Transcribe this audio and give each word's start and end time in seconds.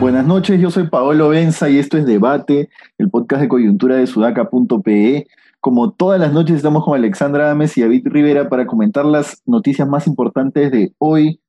Buenas 0.00 0.26
noches, 0.26 0.60
yo 0.60 0.70
soy 0.70 0.86
Paolo 0.88 1.30
Benza 1.30 1.68
y 1.68 1.78
esto 1.78 1.98
es 1.98 2.06
Debate, 2.06 2.68
el 2.98 3.10
podcast 3.10 3.42
de 3.42 3.48
coyuntura 3.48 3.96
de 3.96 4.06
sudaca.pe. 4.06 5.26
Como 5.58 5.90
todas 5.90 6.20
las 6.20 6.32
noches 6.32 6.56
estamos 6.56 6.84
con 6.84 6.94
Alexandra 6.94 7.50
Ames 7.50 7.76
y 7.76 7.80
David 7.80 8.06
Rivera 8.06 8.48
para 8.48 8.66
comentar 8.66 9.04
las 9.04 9.42
noticias 9.44 9.88
más 9.88 10.06
importantes 10.06 10.70
de 10.70 10.92
hoy, 10.98 11.40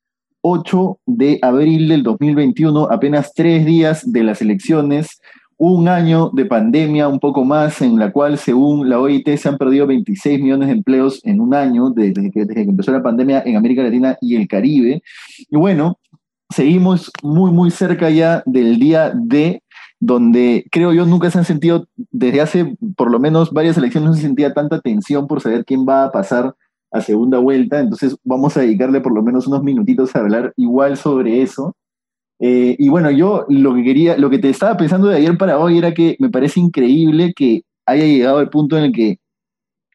8 0.41 0.99
de 1.05 1.39
abril 1.41 1.89
del 1.89 2.03
2021, 2.03 2.87
apenas 2.91 3.33
tres 3.33 3.65
días 3.65 4.11
de 4.11 4.23
las 4.23 4.41
elecciones, 4.41 5.19
un 5.57 5.87
año 5.87 6.29
de 6.33 6.45
pandemia, 6.45 7.07
un 7.07 7.19
poco 7.19 7.45
más, 7.45 7.81
en 7.81 7.97
la 7.97 8.11
cual, 8.11 8.37
según 8.37 8.89
la 8.89 8.99
OIT, 8.99 9.37
se 9.37 9.47
han 9.47 9.57
perdido 9.57 9.87
26 9.87 10.41
millones 10.41 10.67
de 10.67 10.73
empleos 10.73 11.21
en 11.23 11.39
un 11.39 11.53
año 11.53 11.89
desde 11.91 12.29
que, 12.31 12.41
empezó 12.41 12.91
la 12.91 13.03
pandemia 13.03 13.41
en 13.45 13.55
América 13.55 13.83
Latina 13.83 14.17
y 14.19 14.35
el 14.35 14.47
Caribe. 14.47 15.01
Y 15.49 15.55
bueno, 15.55 15.97
seguimos 16.49 17.11
muy, 17.23 17.51
muy 17.51 17.71
cerca 17.71 18.09
ya 18.09 18.43
del 18.45 18.79
día 18.79 19.13
D, 19.15 19.63
donde 19.99 20.65
creo 20.71 20.93
yo 20.93 21.05
nunca 21.05 21.31
se 21.31 21.37
han 21.37 21.45
sentido, 21.45 21.87
desde 22.11 22.41
hace 22.41 22.75
por 22.97 23.09
lo 23.09 23.19
menos 23.19 23.51
varias 23.51 23.77
elecciones, 23.77 24.09
no 24.09 24.15
se 24.15 24.21
sentía 24.21 24.53
tanta 24.53 24.81
tensión 24.81 25.25
por 25.27 25.41
saber 25.41 25.63
quién 25.63 25.85
va 25.87 26.03
a 26.03 26.11
pasar 26.11 26.53
a 26.91 27.01
segunda 27.01 27.39
vuelta. 27.39 27.79
Entonces 27.79 28.17
vamos 28.23 28.57
a 28.57 28.61
dedicarle 28.61 28.99
por 28.99 29.13
lo 29.13 29.23
menos 29.23 29.47
unos 29.47 29.63
minutitos 29.63 30.15
a 30.15 30.19
hablar 30.19 30.53
igual 30.57 30.97
sobre 30.97 31.41
eso. 31.41 31.75
Eh, 32.39 32.75
y 32.77 32.89
bueno, 32.89 33.11
yo 33.11 33.45
lo 33.49 33.73
que 33.75 33.83
quería, 33.83 34.17
lo 34.17 34.29
que 34.29 34.39
te 34.39 34.49
estaba 34.49 34.75
pensando 34.77 35.07
de 35.07 35.17
ayer 35.17 35.37
para 35.37 35.57
hoy 35.57 35.77
era 35.77 35.93
que 35.93 36.17
me 36.19 36.29
parece 36.29 36.59
increíble 36.59 37.33
que 37.35 37.63
haya 37.85 38.03
llegado 38.03 38.39
al 38.39 38.49
punto 38.49 38.77
en 38.77 38.85
el 38.85 38.91
que 38.91 39.19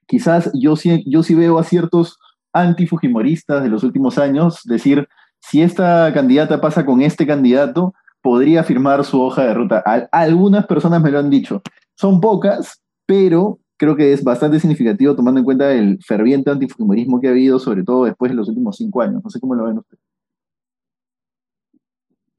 quizás 0.07 0.51
yo 0.55 0.77
sí, 0.77 1.05
yo 1.07 1.23
sí 1.23 1.35
veo 1.35 1.59
a 1.59 1.65
ciertos 1.65 2.19
antifujimoristas 2.53 3.63
de 3.63 3.69
los 3.69 3.85
últimos 3.85 4.19
años 4.19 4.63
decir, 4.65 5.09
si 5.41 5.63
esta 5.63 6.13
candidata 6.13 6.61
pasa 6.61 6.85
con 6.85 7.03
este 7.03 7.27
candidato, 7.27 7.95
podría 8.23 8.65
firmar 8.65 9.05
su 9.05 9.21
hoja 9.21 9.45
de 9.45 9.55
ruta. 9.55 9.85
algunas 10.13 10.67
personas 10.67 11.03
me 11.03 11.11
lo 11.11 11.19
han 11.19 11.31
dicho. 11.31 11.63
Son 11.95 12.21
pocas, 12.21 12.83
pero 13.07 13.59
creo 13.77 13.97
que 13.97 14.13
es 14.13 14.23
bastante 14.23 14.61
significativo 14.61 15.17
tomando 15.17 15.41
en 15.41 15.45
cuenta 15.45 15.73
el 15.73 15.99
ferviente 16.05 16.51
antifujimorismo 16.51 17.21
que 17.21 17.29
ha 17.29 17.31
habido, 17.31 17.59
sobre 17.59 17.83
todo 17.83 18.05
después 18.05 18.31
de 18.31 18.37
los 18.37 18.49
últimos 18.49 18.77
cinco 18.77 19.01
años. 19.01 19.23
No 19.25 19.31
sé 19.31 19.41
cómo 19.41 19.55
lo 19.55 19.65
ven 19.65 19.79
ustedes. 19.79 20.03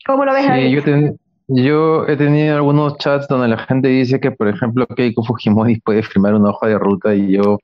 ¿Cómo 0.05 0.25
lo 0.25 0.33
ves 0.33 0.45
sí, 0.45 0.71
yo, 0.71 0.81
yo, 1.47 2.07
he 2.07 2.17
tenido 2.17 2.55
algunos 2.55 2.97
chats 2.97 3.27
donde 3.27 3.47
la 3.47 3.57
gente 3.57 3.88
dice 3.88 4.19
que, 4.19 4.31
por 4.31 4.47
ejemplo, 4.47 4.88
Keiko 4.88 5.23
Fujimori 5.23 5.80
puede 5.80 6.03
firmar 6.03 6.33
una 6.33 6.49
hoja 6.49 6.67
de 6.67 6.80
ruta 6.80 7.13
y 7.13 7.33
yo 7.33 7.59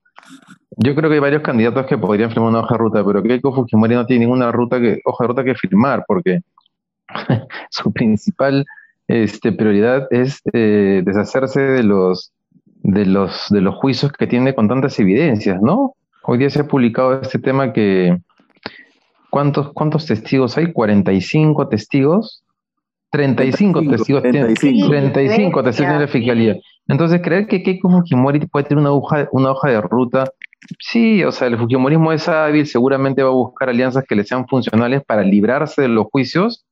yo 0.79 0.93
creo 0.93 1.09
que 1.09 1.15
hay 1.15 1.21
varios 1.21 1.41
candidatos 1.41 1.85
que 1.87 1.97
podrían 1.97 2.29
firmar 2.29 2.49
una 2.49 2.59
hoja 2.59 2.75
de 2.75 2.79
ruta, 2.79 3.03
pero 3.03 3.23
Keiko 3.23 3.53
Fujimori 3.53 3.95
no 3.95 4.05
tiene 4.05 4.25
ninguna 4.25 4.51
ruta 4.51 4.79
que, 4.79 4.99
hoja 5.05 5.23
de 5.23 5.27
ruta 5.27 5.43
que 5.43 5.55
firmar, 5.55 6.03
porque 6.07 6.41
su 7.71 7.91
principal 7.91 8.65
este, 9.07 9.51
prioridad 9.51 10.07
es 10.11 10.41
eh, 10.53 11.01
deshacerse 11.03 11.61
de 11.61 11.83
los, 11.83 12.31
de, 12.83 13.05
los, 13.05 13.47
de 13.49 13.61
los 13.61 13.75
juicios 13.75 14.11
que 14.11 14.27
tiene 14.27 14.53
con 14.53 14.67
tantas 14.67 14.99
evidencias, 14.99 15.61
¿no? 15.61 15.93
Hoy 16.23 16.37
día 16.37 16.49
se 16.49 16.61
ha 16.61 16.67
publicado 16.67 17.21
este 17.21 17.39
tema 17.39 17.73
que... 17.73 18.17
¿Cuántos, 19.29 19.73
cuántos 19.73 20.05
testigos 20.05 20.57
hay? 20.57 20.67
¿45 20.67 21.69
testigos? 21.69 22.43
35, 23.11 23.81
testigos 23.89 24.21
35, 24.21 24.89
35 24.89 25.63
testigos 25.63 25.93
de 25.93 25.99
la 25.99 26.07
fiscalía. 26.07 26.55
Entonces, 26.87 27.21
creer 27.21 27.47
que 27.47 27.63
Keiko 27.63 27.89
Fujimori 27.89 28.45
puede 28.47 28.65
tener 28.65 28.81
una 28.81 28.91
hoja, 28.91 29.27
una 29.31 29.51
hoja 29.51 29.69
de 29.69 29.81
ruta 29.81 30.25
Sí, 30.79 31.23
o 31.23 31.31
sea, 31.31 31.47
el 31.47 31.57
fujimorismo 31.57 32.11
es 32.11 32.27
hábil, 32.27 32.65
seguramente 32.65 33.23
va 33.23 33.29
a 33.29 33.33
buscar 33.33 33.69
alianzas 33.69 34.03
que 34.07 34.15
le 34.15 34.23
sean 34.23 34.47
funcionales 34.47 35.03
para 35.05 35.21
librarse 35.21 35.83
de 35.83 35.87
los 35.87 36.07
juicios 36.11 36.65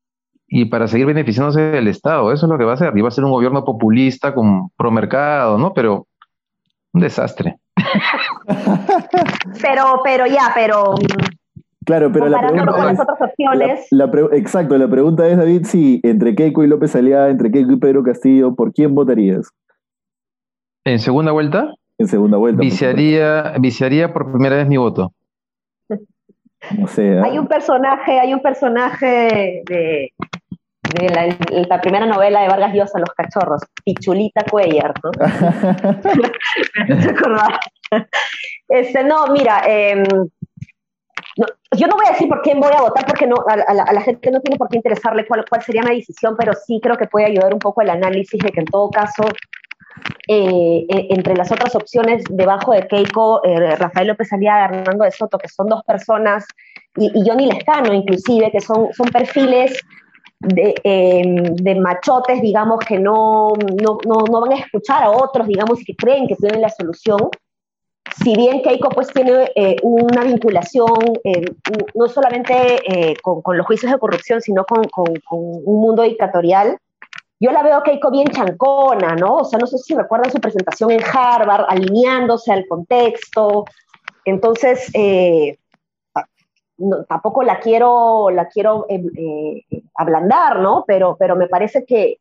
y 0.48 0.66
para 0.66 0.88
seguir 0.88 1.06
beneficiándose 1.06 1.62
del 1.62 1.88
Estado. 1.88 2.32
Eso 2.34 2.46
es 2.46 2.50
lo 2.50 2.58
que 2.58 2.66
va 2.66 2.72
a 2.72 2.76
hacer. 2.76 2.98
Y 2.98 3.02
va 3.02 3.10
a 3.10 3.12
ser 3.12 3.24
un 3.24 3.32
gobierno 3.32 3.64
populista 3.64 4.34
con 4.34 4.70
promercado, 4.76 5.58
¿no? 5.58 5.74
Pero 5.74 6.08
un 6.94 7.02
desastre. 7.02 7.58
pero, 9.62 10.02
pero 10.04 10.26
ya, 10.28 10.52
pero. 10.54 10.96
Claro, 11.86 12.12
pero 12.12 12.28
la 12.28 12.40
pregunta 12.40 12.72
con 12.72 12.86
las 12.86 13.00
otras 13.00 13.22
opciones. 13.22 13.88
exacto, 14.32 14.78
la 14.78 14.88
pregunta 14.88 15.28
es, 15.28 15.38
David, 15.38 15.66
si 15.66 16.00
entre 16.04 16.36
Keiko 16.36 16.64
y 16.64 16.68
López 16.68 16.96
Aliada, 16.96 17.30
entre 17.30 17.52
Keiko 17.52 17.74
y 17.74 17.78
Pedro 17.78 18.04
Castillo, 18.04 18.56
¿por 18.56 18.74
quién 18.74 18.96
votarías? 18.96 19.50
¿En 20.86 21.00
segunda 21.00 21.32
vuelta? 21.32 21.74
en 21.98 22.08
segunda 22.08 22.38
vuelta. 22.38 22.62
Viciaría, 22.62 23.56
viciaría 23.60 24.14
por 24.14 24.32
primera 24.32 24.58
vez 24.58 24.68
mi 24.68 24.78
voto. 24.78 25.12
No 26.80 26.88
sé. 26.88 27.22
Hay 27.22 27.38
un 27.38 27.48
personaje, 27.48 28.20
hay 28.20 28.34
un 28.34 28.42
personaje 28.42 29.62
de, 29.68 30.12
la, 31.70 31.80
primera 31.80 32.08
novela 32.08 32.42
de 32.42 32.48
Vargas 32.48 32.74
Llosa, 32.74 32.98
Los 32.98 33.12
Cachorros, 33.12 33.62
Pichulita 33.84 34.44
Cuellar, 34.50 34.96
¿no? 35.04 35.12
este, 38.70 39.04
no, 39.04 39.28
mira, 39.28 39.62
em, 41.36 41.46
yo 41.78 41.88
no 41.88 41.96
voy 41.96 42.06
a 42.08 42.12
decir 42.12 42.28
por 42.28 42.42
quién 42.42 42.60
voy 42.60 42.72
a 42.76 42.82
votar 42.82 43.06
porque 43.06 43.28
no, 43.28 43.36
a, 43.48 43.74
la, 43.74 44.02
gente 44.02 44.32
no 44.32 44.42
tiene 44.42 44.58
por 44.58 44.70
qué 44.70 44.78
interesarle 44.78 45.26
cuál, 45.28 45.46
sería 45.64 45.82
mi 45.84 45.98
decisión, 45.98 46.36
pero 46.38 46.54
sí 46.54 46.80
creo 46.82 46.98
que 46.98 47.08
puede 47.08 47.26
ayudar 47.26 47.54
un 47.54 47.60
poco 47.60 47.82
el 47.82 47.90
análisis 47.90 48.40
de 48.42 48.52
que 48.52 48.60
en 48.62 48.66
todo 48.66 48.90
caso 48.90 49.24
eh, 50.28 50.86
eh, 50.90 51.08
entre 51.10 51.36
las 51.36 51.52
otras 51.52 51.76
opciones, 51.76 52.24
debajo 52.30 52.74
de 52.74 52.88
Keiko, 52.88 53.44
eh, 53.44 53.76
Rafael 53.76 54.08
López 54.08 54.32
Aliaga, 54.34 54.66
Hernando 54.66 55.06
de 55.06 55.12
Soto, 55.12 55.38
que 55.38 55.50
son 55.50 55.68
dos 55.68 55.84
personas, 55.84 56.46
y, 56.98 57.12
y 57.14 57.28
Johnny 57.28 57.48
Lescano 57.48 57.94
inclusive, 57.94 58.52
que 58.52 58.62
son, 58.62 58.94
son 58.94 59.08
perfiles 59.10 59.80
de, 60.40 60.76
em, 60.84 61.56
de, 61.56 61.76
machotes, 61.76 62.42
digamos, 62.42 62.80
que 62.86 63.00
no, 63.00 63.54
no, 63.82 63.98
no, 64.06 64.42
van 64.42 64.54
a 64.54 64.60
escuchar 64.60 65.04
a 65.04 65.12
otros, 65.12 65.48
digamos, 65.48 65.82
y 65.82 65.86
que 65.86 65.96
creen 65.96 66.28
que 66.28 66.36
tienen 66.36 66.62
la 66.62 66.70
solución. 66.70 67.30
Si 68.24 68.36
bien 68.36 68.62
Keiko 68.62 68.90
pues 68.90 69.08
tiene 69.08 69.52
una 69.82 70.24
vinculación 70.24 70.88
no 71.94 72.08
solamente 72.08 73.16
con, 73.22 73.42
con, 73.42 73.58
los 73.58 73.66
juicios 73.66 73.92
de 73.92 74.00
corrupción, 74.00 74.42
sino 74.42 74.66
con, 74.66 74.86
un 75.32 75.82
mundo 75.82 76.04
dictatorial, 76.04 76.78
yo 77.40 77.52
la 77.52 77.64
veo 77.64 77.84
Keiko 77.84 78.12
bien 78.12 78.28
chancona, 78.30 79.16
¿no? 79.16 79.38
O 79.38 79.44
sea, 79.44 79.60
no 79.60 79.68
sé 79.68 79.78
si 79.78 79.94
recuerdan 79.94 80.32
su 80.32 80.40
presentación 80.40 80.92
en 80.92 81.02
Harvard, 81.04 81.66
alineándose 81.68 82.52
al 82.52 82.66
contexto. 82.66 83.66
Entonces, 84.24 84.90
eh, 84.94 85.58
tampoco 87.08 87.44
la 87.44 87.60
quiero, 87.60 88.30
la 88.30 88.48
quiero 88.48 88.86
eh, 88.90 89.04
eh, 89.18 89.84
ablandar, 89.96 90.60
¿no? 90.60 90.86
Pero, 90.88 91.18
pero 91.20 91.36
me 91.36 91.48
parece 91.48 91.86
que, 91.86 92.20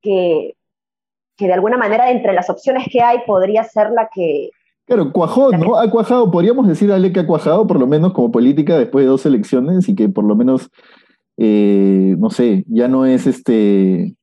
que, 0.00 0.54
de 1.38 1.52
alguna 1.52 1.76
manera 1.76 2.10
entre 2.10 2.32
las 2.32 2.48
opciones 2.48 2.86
que 2.90 3.02
hay 3.02 3.18
podría 3.26 3.64
ser 3.64 3.90
la 3.90 4.08
que... 4.12 4.50
Claro, 4.86 5.12
cuajó, 5.12 5.50
¿no? 5.52 5.76
Ha 5.76 5.90
cuajado, 5.90 6.30
podríamos 6.30 6.68
decir 6.68 6.92
Ale 6.92 7.12
que 7.12 7.20
ha 7.20 7.26
cuajado 7.26 7.66
por 7.66 7.78
lo 7.78 7.86
menos 7.86 8.12
como 8.12 8.30
política 8.30 8.78
después 8.78 9.04
de 9.04 9.10
dos 9.10 9.24
elecciones 9.24 9.88
y 9.88 9.94
que 9.94 10.08
por 10.08 10.24
lo 10.24 10.36
menos, 10.36 10.70
no 11.36 12.30
sé, 12.30 12.64
ya 12.68 12.86
no 12.86 13.06
es 13.06 13.26
este 13.26 14.14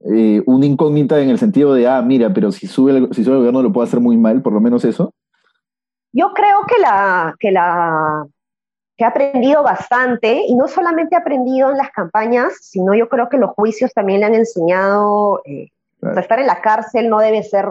eh, 0.00 0.42
una 0.46 0.66
incógnita 0.66 1.20
en 1.20 1.30
el 1.30 1.38
sentido 1.38 1.74
de, 1.74 1.88
ah, 1.88 2.00
mira, 2.02 2.32
pero 2.32 2.52
si 2.52 2.66
sube, 2.66 2.96
el, 2.96 3.08
si 3.12 3.24
sube 3.24 3.34
el 3.34 3.38
gobierno 3.40 3.62
lo 3.62 3.72
puede 3.72 3.88
hacer 3.88 4.00
muy 4.00 4.16
mal, 4.16 4.42
por 4.42 4.52
lo 4.52 4.60
menos 4.60 4.84
eso? 4.84 5.12
Yo 6.12 6.32
creo 6.34 6.62
que 6.68 6.80
la, 6.80 7.34
que 7.38 7.50
la 7.50 8.26
que 8.96 9.04
ha 9.04 9.08
aprendido 9.08 9.62
bastante, 9.62 10.42
y 10.46 10.56
no 10.56 10.66
solamente 10.66 11.14
ha 11.14 11.20
aprendido 11.20 11.70
en 11.70 11.76
las 11.76 11.90
campañas, 11.90 12.52
sino 12.60 12.94
yo 12.94 13.08
creo 13.08 13.28
que 13.28 13.38
los 13.38 13.50
juicios 13.50 13.92
también 13.92 14.20
le 14.20 14.26
han 14.26 14.34
enseñado, 14.34 15.40
eh, 15.44 15.68
estar 16.16 16.40
en 16.40 16.46
la 16.46 16.60
cárcel 16.60 17.08
no 17.08 17.20
debe 17.20 17.42
ser, 17.42 17.66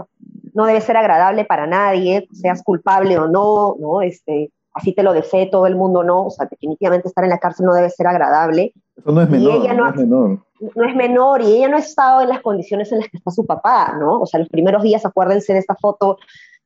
no 0.57 0.65
debe 0.65 0.81
ser 0.81 0.97
agradable 0.97 1.45
para 1.45 1.67
nadie, 1.67 2.27
seas 2.33 2.63
culpable 2.63 3.15
o 3.19 3.27
no, 3.27 3.75
¿no? 3.79 4.01
Este, 4.01 4.51
así 4.73 4.91
te 4.91 5.03
lo 5.03 5.13
desee 5.13 5.45
todo 5.45 5.67
el 5.67 5.75
mundo, 5.75 6.03
no, 6.03 6.25
o 6.25 6.29
sea, 6.31 6.47
definitivamente 6.49 7.07
estar 7.07 7.23
en 7.23 7.29
la 7.29 7.37
cárcel 7.37 7.67
no 7.67 7.75
debe 7.75 7.91
ser 7.91 8.07
agradable. 8.07 8.73
Eso 8.95 9.11
no 9.11 9.21
es 9.21 9.29
menor, 9.29 9.75
no, 9.75 9.87
es 9.87 9.95
menor. 9.95 10.39
No 10.75 10.89
es 10.89 10.95
menor, 10.95 11.41
y 11.43 11.57
ella 11.57 11.67
no 11.67 11.77
ha 11.77 11.81
estado 11.81 12.21
en 12.21 12.29
las 12.29 12.41
condiciones 12.41 12.91
en 12.91 12.97
las 12.97 13.07
que 13.07 13.17
está 13.17 13.29
su 13.29 13.45
papá, 13.45 13.95
¿no? 13.99 14.19
O 14.19 14.25
sea, 14.25 14.39
los 14.39 14.49
primeros 14.49 14.81
días, 14.81 15.05
acuérdense 15.05 15.53
de 15.53 15.59
esta 15.59 15.75
foto 15.75 16.17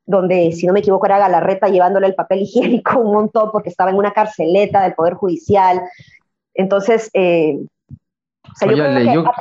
donde, 0.06 0.54
si 0.54 0.66
no 0.66 0.72
me 0.72 0.80
equivoco, 0.80 1.06
era 1.06 1.20
Galarreta 1.20 1.68
llevándole 1.68 2.08
el 2.08 2.16
papel 2.16 2.40
higiénico 2.44 2.98
un 2.98 3.12
montón 3.12 3.52
porque 3.52 3.68
estaba 3.68 3.90
en 3.90 3.98
una 3.98 4.14
carceleta 4.14 4.84
del 4.84 4.94
Poder 4.94 5.16
Judicial. 5.16 5.82
Entonces, 6.54 7.10
eh, 7.14 7.60
o 7.60 8.56
sea, 8.56 8.70
yo, 8.70 8.76
creo 8.76 9.24
que, 9.26 9.32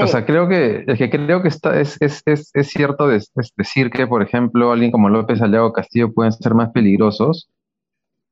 o 0.00 0.06
sea, 0.06 0.24
creo 0.24 0.48
que, 0.48 0.84
es 0.86 0.98
que 0.98 1.10
creo 1.10 1.42
que 1.42 1.48
está, 1.48 1.80
es, 1.80 1.96
es, 2.00 2.22
es, 2.26 2.50
es 2.54 2.68
cierto 2.68 3.08
decir 3.08 3.90
que, 3.90 4.06
por 4.06 4.22
ejemplo, 4.22 4.72
alguien 4.72 4.90
como 4.90 5.08
López 5.08 5.42
Aliago 5.42 5.72
Castillo 5.72 6.12
pueden 6.12 6.32
ser 6.32 6.54
más 6.54 6.70
peligrosos, 6.70 7.48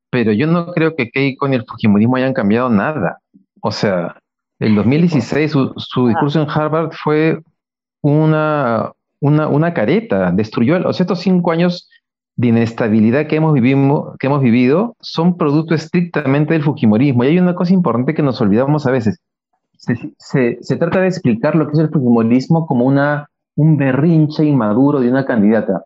pero 0.09 0.31
yo 0.31 0.47
no 0.47 0.71
creo 0.71 0.95
que 0.95 1.09
Keiko 1.09 1.47
ni 1.47 1.57
el 1.57 1.65
Fujimorismo 1.65 2.15
hayan 2.15 2.33
cambiado 2.33 2.69
nada. 2.69 3.19
O 3.61 3.71
sea, 3.71 4.17
el 4.59 4.75
2016 4.75 5.51
su, 5.51 5.73
su 5.75 6.07
discurso 6.07 6.41
en 6.41 6.49
Harvard 6.49 6.91
fue 6.93 7.41
una, 8.01 8.93
una, 9.19 9.47
una 9.47 9.73
careta, 9.73 10.31
destruyó, 10.31 10.77
o 10.87 10.93
sea, 10.93 11.03
estos 11.03 11.19
cinco 11.19 11.51
años 11.51 11.89
de 12.37 12.49
inestabilidad 12.49 13.27
que 13.27 13.35
hemos, 13.35 13.53
vivido, 13.53 14.15
que 14.19 14.27
hemos 14.27 14.41
vivido 14.41 14.95
son 15.01 15.37
producto 15.37 15.73
estrictamente 15.73 16.53
del 16.53 16.63
Fujimorismo. 16.63 17.23
Y 17.23 17.27
hay 17.27 17.39
una 17.39 17.55
cosa 17.55 17.73
importante 17.73 18.13
que 18.13 18.21
nos 18.21 18.39
olvidamos 18.39 18.85
a 18.85 18.91
veces. 18.91 19.19
Se, 19.77 20.57
se, 20.59 20.75
trata 20.75 21.01
de 21.01 21.07
explicar 21.07 21.55
lo 21.55 21.67
que 21.67 21.73
es 21.73 21.79
el 21.79 21.89
Fujimorismo 21.89 22.65
como 22.65 22.85
una, 22.85 23.29
un 23.55 23.77
berrinche 23.77 24.43
inmaduro 24.43 24.99
de 24.99 25.09
una 25.09 25.25
candidata. 25.25 25.83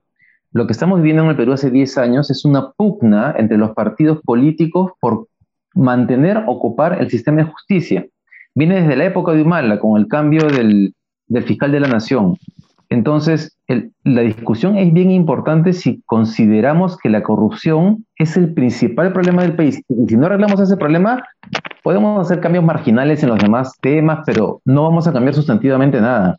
Lo 0.54 0.66
que 0.66 0.74
estamos 0.74 1.00
viviendo 1.00 1.24
en 1.24 1.30
el 1.30 1.36
Perú 1.36 1.54
hace 1.54 1.70
10 1.70 1.98
años 1.98 2.32
es 2.32 2.46
una 2.46 2.72
pugna 2.72 3.36
entre 3.38 3.58
los 3.58 3.72
partidos 3.72 4.20
políticos 4.24 4.92
por 5.00 5.28
mantener, 5.74 6.44
ocupar 6.48 7.02
el 7.02 7.10
sistema 7.10 7.38
de 7.38 7.52
justicia. 7.52 8.06
Viene 8.54 8.82
desde 8.82 8.98
la 8.98 9.06
época 9.06 9.32
de 9.32 9.42
Humala, 9.42 9.80
con 9.80 10.00
el 10.00 10.08
cambio 10.08 10.48
del, 10.48 10.94
del 11.28 11.44
fiscal 11.44 11.72
de 11.72 11.80
la 11.80 11.88
nación. 11.88 12.38
Entonces, 12.92 13.58
la 14.04 14.22
discusión 14.22 14.78
es 14.78 14.92
bien 14.92 15.12
importante 15.12 15.72
si 15.72 16.02
consideramos 16.06 16.98
que 16.98 17.08
la 17.08 17.24
corrupción 17.24 18.06
es 18.18 18.36
el 18.36 18.54
principal 18.54 19.14
problema 19.14 19.44
del 19.44 19.56
país. 19.56 19.82
Y 19.88 20.10
si 20.10 20.18
no 20.18 20.26
arreglamos 20.26 20.60
ese 20.60 20.76
problema, 20.76 21.24
podemos 21.84 22.20
hacer 22.20 22.42
cambios 22.42 22.66
marginales 22.66 23.24
en 23.24 23.30
los 23.30 23.40
demás 23.40 23.78
temas, 23.80 24.24
pero 24.26 24.60
no 24.66 24.84
vamos 24.84 25.08
a 25.08 25.14
cambiar 25.14 25.34
sustantivamente 25.34 26.02
nada. 26.02 26.38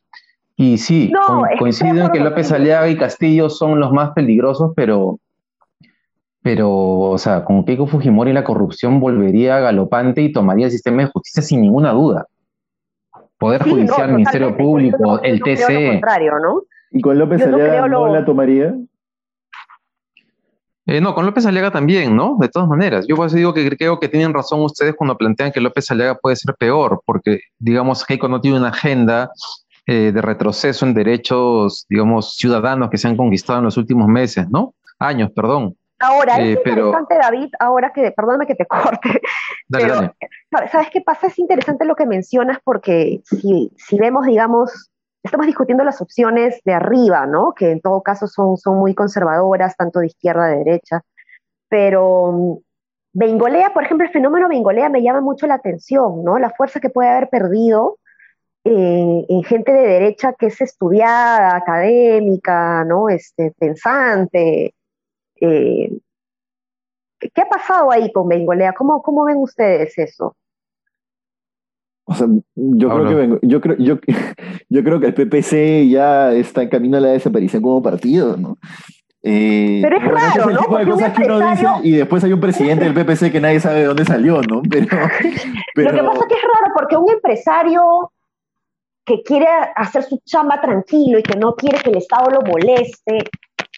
Y 0.54 0.76
sí, 0.76 1.10
coincido 1.58 2.04
en 2.04 2.10
que 2.10 2.20
López 2.20 2.52
Aliaga 2.52 2.90
y 2.90 2.99
Castillo 2.99 3.49
son 3.49 3.81
los 3.81 3.90
más 3.90 4.10
peligrosos, 4.10 4.72
pero, 4.76 5.19
pero 6.43 6.70
o 6.70 7.16
sea, 7.16 7.46
con 7.46 7.64
Keiko 7.64 7.87
Fujimori 7.87 8.34
la 8.34 8.44
corrupción 8.44 9.00
volvería 9.00 9.58
galopante 9.58 10.20
y 10.20 10.31
tomaría 10.31 10.66
el 10.66 10.72
sistema 10.72 11.00
de 11.00 11.08
justicia 11.08 11.43
sin 11.43 11.62
ninguna 11.62 11.93
duda. 11.93 12.26
Poder 13.42 13.64
Judicial, 13.64 14.12
Ministerio 14.12 14.56
Público, 14.56 15.20
el 15.20 15.42
TC. 15.42 16.00
¿no? 16.40 16.62
¿Y 16.92 17.00
con 17.00 17.18
López 17.18 17.42
Aliaga 17.42 17.88
no, 17.88 18.06
la 18.06 18.24
tomaría? 18.24 18.72
Eh, 20.86 21.00
no, 21.00 21.12
con 21.12 21.26
López 21.26 21.44
Aliaga 21.44 21.72
también, 21.72 22.14
¿no? 22.14 22.36
De 22.38 22.48
todas 22.48 22.68
maneras. 22.68 23.04
Yo 23.08 23.16
pues 23.16 23.32
digo 23.32 23.52
que 23.52 23.68
creo 23.76 23.98
que 23.98 24.08
tienen 24.08 24.32
razón 24.32 24.60
ustedes 24.60 24.94
cuando 24.94 25.16
plantean 25.18 25.50
que 25.50 25.60
López 25.60 25.90
Aliaga 25.90 26.14
puede 26.14 26.36
ser 26.36 26.54
peor, 26.54 27.02
porque, 27.04 27.40
digamos, 27.58 28.04
Keiko 28.04 28.28
no 28.28 28.40
tiene 28.40 28.58
una 28.58 28.68
agenda 28.68 29.32
eh, 29.86 30.12
de 30.12 30.22
retroceso 30.22 30.86
en 30.86 30.94
derechos, 30.94 31.84
digamos, 31.88 32.36
ciudadanos 32.36 32.90
que 32.90 32.98
se 32.98 33.08
han 33.08 33.16
conquistado 33.16 33.58
en 33.58 33.64
los 33.64 33.76
últimos 33.76 34.06
meses, 34.06 34.48
¿no? 34.50 34.76
Años, 35.00 35.32
perdón. 35.34 35.74
Ahora, 36.02 36.34
es 36.34 36.40
eh, 36.40 36.50
interesante, 36.52 37.16
David, 37.16 37.50
ahora 37.60 37.93
que, 37.93 38.10
perdóname 38.10 38.46
que 38.46 38.56
te 38.56 38.66
corte, 38.66 39.20
pero, 39.69 40.12
¿sabes 40.70 40.90
qué 40.93 41.00
pasa? 41.00 41.28
Es 41.28 41.38
interesante 41.38 41.84
lo 41.84 41.94
que 41.94 42.06
mencionas 42.06 42.58
porque 42.64 43.20
si, 43.25 43.72
si 43.76 43.99
vemos, 43.99 44.26
digamos, 44.26 44.90
estamos 45.22 45.46
discutiendo 45.46 45.84
las 45.84 46.00
opciones 46.00 46.60
de 46.64 46.75
arriba, 46.75 47.26
¿no? 47.26 47.52
Que 47.52 47.70
en 47.70 47.81
todo 47.81 48.02
caso 48.02 48.26
son, 48.26 48.56
son 48.56 48.78
muy 48.78 48.94
conservadoras, 48.94 49.76
tanto 49.76 50.00
de 50.00 50.06
izquierda 50.06 50.46
de 50.46 50.58
derecha, 50.58 51.02
pero 51.69 52.32
mm, 52.32 52.56
Bengolea, 53.14 53.72
por 53.72 53.84
ejemplo, 53.84 54.06
el 54.06 54.12
fenómeno 54.12 54.49
Bengolea 54.49 54.88
me 54.88 55.02
llama 55.02 55.20
mucho 55.20 55.46
la 55.46 55.54
atención, 55.54 56.25
¿no? 56.25 56.38
La 56.38 56.50
fuerza 56.50 56.81
que 56.81 56.90
puede 56.90 57.10
haber 57.10 57.28
perdido 57.28 57.99
eh, 58.64 59.25
en 59.28 59.44
gente 59.44 59.72
de 59.72 59.87
derecha 59.87 60.34
que 60.37 60.46
es 60.46 60.60
estudiada, 60.60 61.54
académica, 61.54 62.84
¿no? 62.84 63.08
Este, 63.08 63.52
pensante, 63.58 64.75
eh, 65.42 65.98
¿Qué 67.18 67.40
ha 67.40 67.48
pasado 67.48 67.92
ahí 67.92 68.10
con 68.12 68.28
Bengolea? 68.28 68.72
¿Cómo, 68.72 69.02
cómo 69.02 69.24
ven 69.24 69.36
ustedes 69.36 69.96
eso? 69.98 70.36
O 72.04 72.14
sea, 72.14 72.26
yo 72.56 72.88
creo, 72.88 73.38
que 73.40 73.46
yo, 73.46 73.60
creo, 73.60 73.76
yo, 73.78 73.98
yo 74.68 74.84
creo 74.84 75.00
que 75.00 75.06
el 75.06 75.14
PPC 75.14 75.88
ya 75.88 76.32
está 76.32 76.62
en 76.62 76.68
camino 76.68 76.96
a 76.96 77.00
la 77.00 77.08
desaparición 77.08 77.62
como 77.62 77.82
partido, 77.82 78.36
¿no? 78.36 78.58
Eh, 79.24 79.78
pero 79.82 79.98
es 79.98 80.04
raro, 80.04 80.50
¿no? 80.50 80.58
Tipo 80.58 80.78
de 80.78 80.86
cosas 80.86 81.12
que 81.12 81.24
uno 81.24 81.50
dice 81.50 81.66
y 81.84 81.92
después 81.92 82.24
hay 82.24 82.32
un 82.32 82.40
presidente 82.40 82.84
del 82.84 82.94
PPC 82.94 83.30
que 83.30 83.40
nadie 83.40 83.60
sabe 83.60 83.80
de 83.80 83.84
dónde 83.84 84.04
salió, 84.04 84.42
¿no? 84.42 84.62
Pero, 85.74 85.90
Lo 85.90 85.94
que 85.94 86.02
pasa 86.02 86.20
es 86.20 86.26
que 86.26 86.34
es 86.34 86.42
raro 86.42 86.74
porque 86.74 86.96
un 86.96 87.10
empresario 87.10 88.12
que 89.04 89.22
quiere 89.22 89.46
hacer 89.76 90.02
su 90.02 90.20
chamba 90.24 90.60
tranquilo 90.60 91.18
y 91.18 91.22
que 91.22 91.38
no 91.38 91.54
quiere 91.54 91.78
que 91.78 91.90
el 91.90 91.98
Estado 91.98 92.30
lo 92.30 92.42
moleste, 92.42 93.30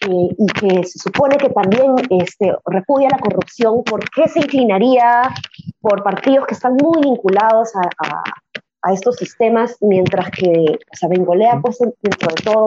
y 0.07 0.45
que 0.47 0.83
se 0.83 0.99
supone 0.99 1.37
que 1.37 1.49
también 1.49 1.95
este, 2.09 2.53
repudia 2.65 3.09
la 3.11 3.19
corrupción, 3.19 3.83
¿por 3.83 4.07
qué 4.09 4.27
se 4.27 4.39
inclinaría 4.39 5.29
por 5.81 6.03
partidos 6.03 6.47
que 6.47 6.53
están 6.53 6.73
muy 6.73 7.01
vinculados 7.01 7.75
a, 7.75 8.23
a, 8.83 8.93
estos 8.93 9.15
sistemas, 9.15 9.77
mientras 9.81 10.29
que 10.29 10.49
o 10.49 10.95
sea, 10.95 11.09
Bengolea, 11.09 11.59
pues, 11.59 11.79
dentro 11.79 12.29
de 12.29 12.43
todo, 12.43 12.65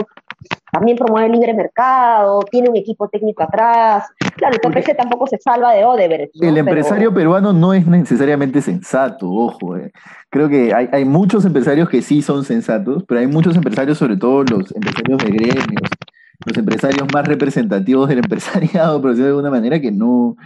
también 0.72 0.96
promueve 0.96 1.26
el 1.26 1.32
libre 1.32 1.54
mercado, 1.54 2.40
tiene 2.50 2.68
un 2.68 2.76
equipo 2.76 3.08
técnico 3.08 3.42
atrás. 3.42 4.08
Claro, 4.36 4.54
el 4.54 4.60
PPC 4.60 4.96
tampoco 4.96 5.26
se 5.26 5.38
salva 5.38 5.74
de 5.74 5.84
Odebrecht. 5.84 6.34
El 6.40 6.58
empresario 6.58 7.12
peruano 7.14 7.52
no 7.52 7.72
es 7.72 7.86
necesariamente 7.86 8.60
sensato, 8.60 9.30
ojo. 9.30 9.76
Eh. 9.76 9.92
Creo 10.30 10.48
que 10.48 10.74
hay, 10.74 10.88
hay, 10.92 11.04
muchos 11.04 11.44
empresarios 11.44 11.88
que 11.88 12.02
sí 12.02 12.20
son 12.20 12.44
sensatos, 12.44 13.04
pero 13.06 13.20
hay 13.20 13.26
muchos 13.26 13.56
empresarios, 13.56 13.96
sobre 13.96 14.16
todo 14.16 14.42
los 14.44 14.74
empresarios 14.74 15.18
de 15.24 15.30
gremios, 15.30 15.90
los 16.46 16.56
empresarios 16.56 17.06
más 17.12 17.26
representativos 17.26 18.08
del 18.08 18.18
empresariado, 18.18 19.00
pero 19.02 19.14
de 19.14 19.26
alguna 19.26 19.50
manera 19.50 19.80
que 19.80 19.90
no, 19.90 20.36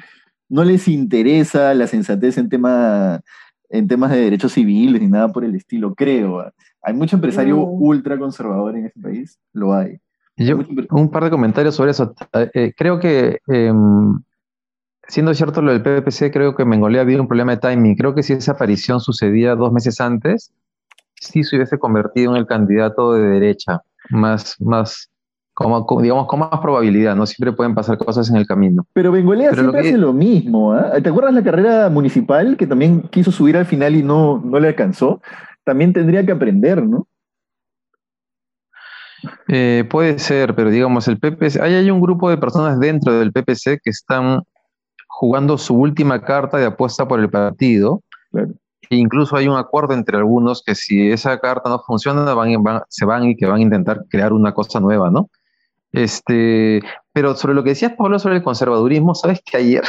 no 0.49 0.65
les 0.65 0.89
interesa 0.89 1.75
la 1.75 1.87
sensatez 1.87 2.39
en, 2.39 2.49
tema, 2.49 3.21
en 3.69 3.89
temas 3.89 4.11
de 4.11 4.21
derechos 4.21 4.53
civiles 4.53 5.01
ni 5.01 5.09
nada 5.09 5.29
por 5.29 5.45
el 5.45 5.55
estilo, 5.55 5.95
creo. 5.95 6.53
Hay 6.83 6.95
mucho 6.95 7.17
empresario 7.17 7.59
ultra 7.59 8.19
conservador 8.19 8.77
en 8.77 8.87
este 8.87 9.01
país, 9.01 9.39
lo 9.53 9.75
hay. 9.75 9.99
Yo, 10.37 10.59
un 10.91 11.11
par 11.11 11.25
de 11.25 11.31
comentarios 11.31 11.75
sobre 11.75 11.91
eso. 11.91 12.15
Eh, 12.33 12.51
eh, 12.55 12.75
creo 12.77 12.99
que, 12.99 13.39
em, 13.47 14.19
siendo 15.07 15.35
cierto 15.35 15.61
lo 15.61 15.73
del 15.73 15.83
PPC, 15.83 16.31
creo 16.33 16.55
que 16.55 16.65
Mengolea 16.65 17.03
había 17.03 17.21
un 17.21 17.29
problema 17.29 17.53
de 17.53 17.59
timing. 17.59 17.97
Creo 17.97 18.15
que 18.15 18.23
si 18.23 18.33
esa 18.33 18.53
aparición 18.53 19.01
sucedía 19.01 19.55
dos 19.55 19.73
meses 19.73 20.01
antes, 20.01 20.53
sí 21.21 21.45
se 21.45 21.57
hubiese 21.57 21.79
convertido 21.79 22.33
en 22.33 22.39
el 22.39 22.47
candidato 22.47 23.13
de 23.13 23.23
derecha, 23.29 23.83
más, 24.11 24.57
más, 24.61 25.12
como, 25.63 26.03
digamos, 26.03 26.27
con 26.27 26.41
más 26.41 26.61
probabilidad, 26.61 27.15
¿no? 27.17 27.27
Siempre 27.27 27.53
pueden 27.53 27.75
pasar 27.75 27.99
cosas 27.99 28.29
en 28.31 28.37
el 28.37 28.47
camino. 28.47 28.87
Pero 28.93 29.13
Bengolea 29.13 29.55
siempre 29.55 29.81
hace 29.81 29.99
lo 29.99 30.13
mismo, 30.13 30.73
¿ah? 30.73 30.93
¿Te 31.03 31.09
acuerdas 31.09 31.35
la 31.35 31.43
carrera 31.43 31.89
municipal 31.89 32.57
que 32.57 32.67
también 32.67 33.03
quiso 33.03 33.31
subir 33.31 33.57
al 33.57 33.67
final 33.67 33.95
y 33.95 34.03
no, 34.03 34.41
no 34.45 34.59
le 34.59 34.69
alcanzó? 34.69 35.21
También 35.65 35.93
tendría 35.93 36.25
que 36.25 36.33
aprender, 36.33 36.83
¿no? 36.85 37.07
Eh, 39.49 39.85
puede 39.89 40.19
ser, 40.19 40.55
pero 40.55 40.71
digamos, 40.71 41.07
el 41.09 41.19
PPC, 41.19 41.61
hay, 41.61 41.75
hay 41.75 41.91
un 41.91 42.01
grupo 42.01 42.29
de 42.29 42.39
personas 42.39 42.81
dentro 42.81 43.13
del 43.19 43.33
PPC 43.33 43.81
que 43.83 43.91
están 43.91 44.43
jugando 45.07 45.59
su 45.59 45.75
última 45.75 46.23
carta 46.23 46.59
de 46.59 46.67
apuesta 46.67 47.07
por 47.07 47.21
el 47.21 47.31
partido. 47.31 48.03
Claro. 48.31 48.53
E 48.93 48.97
incluso 48.97 49.37
hay 49.37 49.49
un 49.49 49.57
acuerdo 49.57 49.95
entre 49.95 50.19
algunos 50.19 50.63
que 50.63 50.75
si 50.75 51.11
esa 51.11 51.39
carta 51.39 51.71
no 51.71 51.79
funciona, 51.79 52.27
se 52.89 53.05
van 53.07 53.25
y 53.25 53.37
que 53.37 53.47
van 53.47 53.59
a 53.59 53.63
intentar 53.63 54.05
crear 54.11 54.33
una 54.35 54.53
cosa 54.53 54.81
nueva, 54.81 55.11
¿no? 55.11 55.31
Este, 55.93 56.83
pero 57.13 57.35
sobre 57.35 57.55
lo 57.55 57.63
que 57.63 57.71
decías, 57.71 57.93
Pablo, 57.97 58.19
sobre 58.19 58.37
el 58.37 58.43
conservadurismo, 58.43 59.15
sabes 59.15 59.41
que 59.45 59.57
ayer 59.59 59.85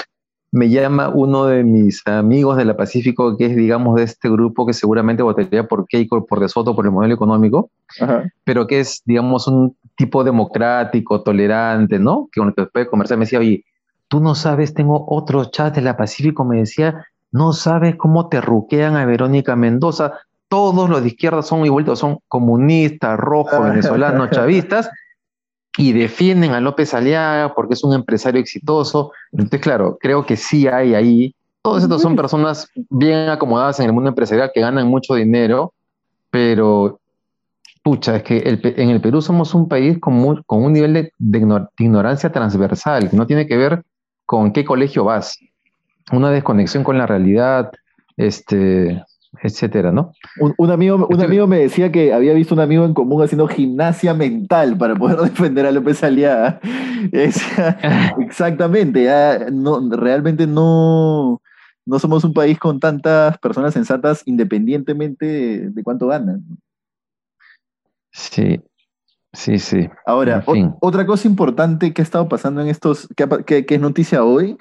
me 0.51 0.69
llama 0.69 1.09
uno 1.09 1.45
de 1.45 1.63
mis 1.63 2.05
amigos 2.05 2.57
de 2.57 2.65
la 2.65 2.77
Pacífico, 2.77 3.35
que 3.37 3.47
es, 3.47 3.55
digamos, 3.55 3.95
de 3.95 4.03
este 4.03 4.29
grupo 4.29 4.67
que 4.67 4.73
seguramente 4.73 5.23
votaría 5.23 5.67
por 5.67 5.87
Keiko, 5.87 6.27
por 6.27 6.39
De 6.39 6.47
Soto, 6.47 6.75
por 6.75 6.85
el 6.85 6.91
modelo 6.91 7.15
económico, 7.15 7.71
pero 8.43 8.67
que 8.67 8.81
es, 8.81 9.01
digamos, 9.05 9.47
un 9.47 9.75
tipo 9.95 10.23
democrático, 10.23 11.23
tolerante, 11.23 11.97
¿no? 11.97 12.29
Que 12.31 12.39
con 12.39 12.49
el 12.49 12.55
que 12.55 12.65
puede 12.67 12.87
conversar, 12.87 13.17
me 13.17 13.25
decía, 13.25 13.39
oye, 13.39 13.65
tú 14.07 14.19
no 14.19 14.35
sabes, 14.35 14.75
tengo 14.75 15.05
otro 15.07 15.45
chat 15.45 15.73
de 15.73 15.81
la 15.81 15.97
Pacífico, 15.97 16.45
me 16.45 16.57
decía, 16.57 17.03
no 17.31 17.53
sabes 17.53 17.95
cómo 17.95 18.29
te 18.29 18.39
ruquean 18.39 18.95
a 18.95 19.05
Verónica 19.05 19.55
Mendoza, 19.55 20.13
todos 20.49 20.87
los 20.87 21.01
de 21.01 21.07
izquierda 21.07 21.41
son 21.41 21.65
igualitos, 21.65 21.97
son 21.97 22.19
comunistas, 22.27 23.17
rojos, 23.17 23.59
venezolanos, 23.63 24.29
chavistas, 24.29 24.87
y 25.77 25.91
defienden 25.91 26.51
a 26.51 26.61
López 26.61 26.93
Aliaga 26.93 27.53
porque 27.55 27.73
es 27.73 27.83
un 27.83 27.93
empresario 27.93 28.39
exitoso. 28.39 29.11
Entonces, 29.31 29.59
claro, 29.59 29.97
creo 29.99 30.25
que 30.25 30.37
sí 30.37 30.67
hay 30.67 30.93
ahí. 30.93 31.35
Todos 31.61 31.83
estos 31.83 32.01
son 32.01 32.15
personas 32.15 32.69
bien 32.89 33.29
acomodadas 33.29 33.79
en 33.79 33.87
el 33.87 33.93
mundo 33.93 34.09
empresarial 34.09 34.51
que 34.53 34.61
ganan 34.61 34.87
mucho 34.87 35.15
dinero, 35.15 35.73
pero, 36.29 36.99
pucha, 37.83 38.17
es 38.17 38.23
que 38.23 38.43
en 38.45 38.89
el 38.89 39.01
Perú 39.01 39.21
somos 39.21 39.53
un 39.53 39.67
país 39.67 39.97
con, 39.99 40.43
con 40.43 40.63
un 40.63 40.73
nivel 40.73 40.93
de, 40.93 41.13
de, 41.17 41.67
ignorancia 41.79 42.31
transversal, 42.31 43.09
que 43.09 43.15
no 43.15 43.25
tiene 43.25 43.47
que 43.47 43.57
ver 43.57 43.83
con 44.25 44.51
qué 44.51 44.65
colegio 44.65 45.05
vas. 45.05 45.39
Una 46.11 46.31
desconexión 46.31 46.83
con 46.83 46.97
la 46.97 47.07
realidad, 47.07 47.71
este, 48.17 49.01
etcétera, 49.41 49.91
¿no? 49.91 50.11
Un, 50.57 50.71
amigo, 50.71 51.07
un 51.09 51.21
amigo 51.21 51.47
me 51.47 51.59
decía 51.59 51.91
que 51.91 52.13
había 52.13 52.33
visto 52.33 52.53
un 52.53 52.61
amigo 52.61 52.85
en 52.85 52.93
común 52.93 53.23
haciendo 53.23 53.47
gimnasia 53.47 54.13
mental 54.13 54.77
para 54.77 54.95
poder 54.95 55.17
defender 55.31 55.65
a 55.65 55.71
López 55.71 56.03
Aliaga. 56.03 56.59
exactamente, 58.19 59.09
no, 59.51 59.89
realmente 59.89 60.47
no, 60.47 61.41
no 61.85 61.99
somos 61.99 62.23
un 62.23 62.33
país 62.33 62.59
con 62.59 62.79
tantas 62.79 63.37
personas 63.39 63.73
sensatas 63.73 64.23
independientemente 64.25 65.69
de, 65.69 65.83
cuánto 65.83 66.07
ganan. 66.07 66.43
Sí. 68.11 68.61
Sí, 69.35 69.57
sí. 69.57 69.89
Ahora, 70.05 70.45
otra 70.79 71.07
cosa 71.07 71.27
importante 71.27 71.91
que 71.91 72.03
ha 72.03 72.05
estado 72.05 72.29
pasando 72.29 72.61
en 72.61 72.67
estos, 72.67 73.09
que, 73.15 73.65
es 73.67 73.81
noticia 73.81 74.23
hoy, 74.23 74.57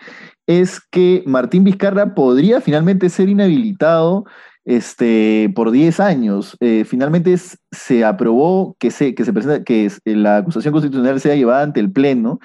es 0.47 0.81
que 0.81 1.23
Martín 1.27 1.63
Vizcarra 1.63 2.15
podría 2.15 2.63
finalmente 2.63 3.11
ser 3.11 3.29
inhabilitado 3.29 4.25
este, 4.65 5.53
por 5.55 5.71
10 5.71 6.01
años. 6.01 6.57
Eh, 6.61 6.85
finalmente 6.87 7.37
se 7.71 8.05
aprobó 8.05 8.77
que, 8.79 8.91
se, 8.91 9.15
que, 9.15 9.25
se 9.25 9.33
presenta, 9.33 9.65
que 9.65 9.91
la 10.05 10.39
acusación 10.39 10.73
constitucional 10.73 11.21
sea 11.21 11.35
llevada 11.35 11.63
ante 11.63 11.81
el 11.81 11.91
Pleno. 11.91 12.41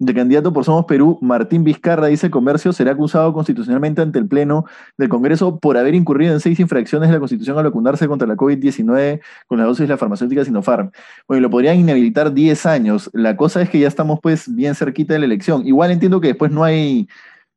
El 0.00 0.12
candidato 0.12 0.52
por 0.52 0.64
Somos 0.64 0.86
Perú, 0.86 1.18
Martín 1.22 1.62
Vizcarra, 1.62 2.08
dice 2.08 2.28
Comercio, 2.28 2.72
será 2.72 2.92
acusado 2.92 3.32
constitucionalmente 3.32 4.02
ante 4.02 4.18
el 4.18 4.26
Pleno 4.26 4.64
del 4.98 5.08
Congreso 5.08 5.60
por 5.60 5.76
haber 5.78 5.94
incurrido 5.94 6.32
en 6.32 6.40
seis 6.40 6.58
infracciones 6.58 7.08
de 7.08 7.14
la 7.14 7.20
Constitución 7.20 7.56
al 7.58 7.64
vacunarse 7.64 8.08
contra 8.08 8.26
la 8.26 8.34
COVID-19 8.34 9.20
con 9.46 9.58
la 9.58 9.64
dosis 9.64 9.86
de 9.86 9.94
la 9.94 9.96
farmacéutica 9.96 10.44
Sinopharm. 10.44 10.90
Bueno, 11.28 11.42
lo 11.42 11.50
podrían 11.50 11.78
inhabilitar 11.78 12.34
10 12.34 12.66
años. 12.66 13.08
La 13.12 13.36
cosa 13.36 13.62
es 13.62 13.70
que 13.70 13.78
ya 13.78 13.86
estamos 13.86 14.18
pues 14.20 14.52
bien 14.52 14.74
cerquita 14.74 15.14
de 15.14 15.20
la 15.20 15.26
elección. 15.26 15.64
Igual 15.64 15.92
entiendo 15.92 16.20
que 16.20 16.28
después 16.28 16.50
no 16.50 16.64
hay, 16.64 17.08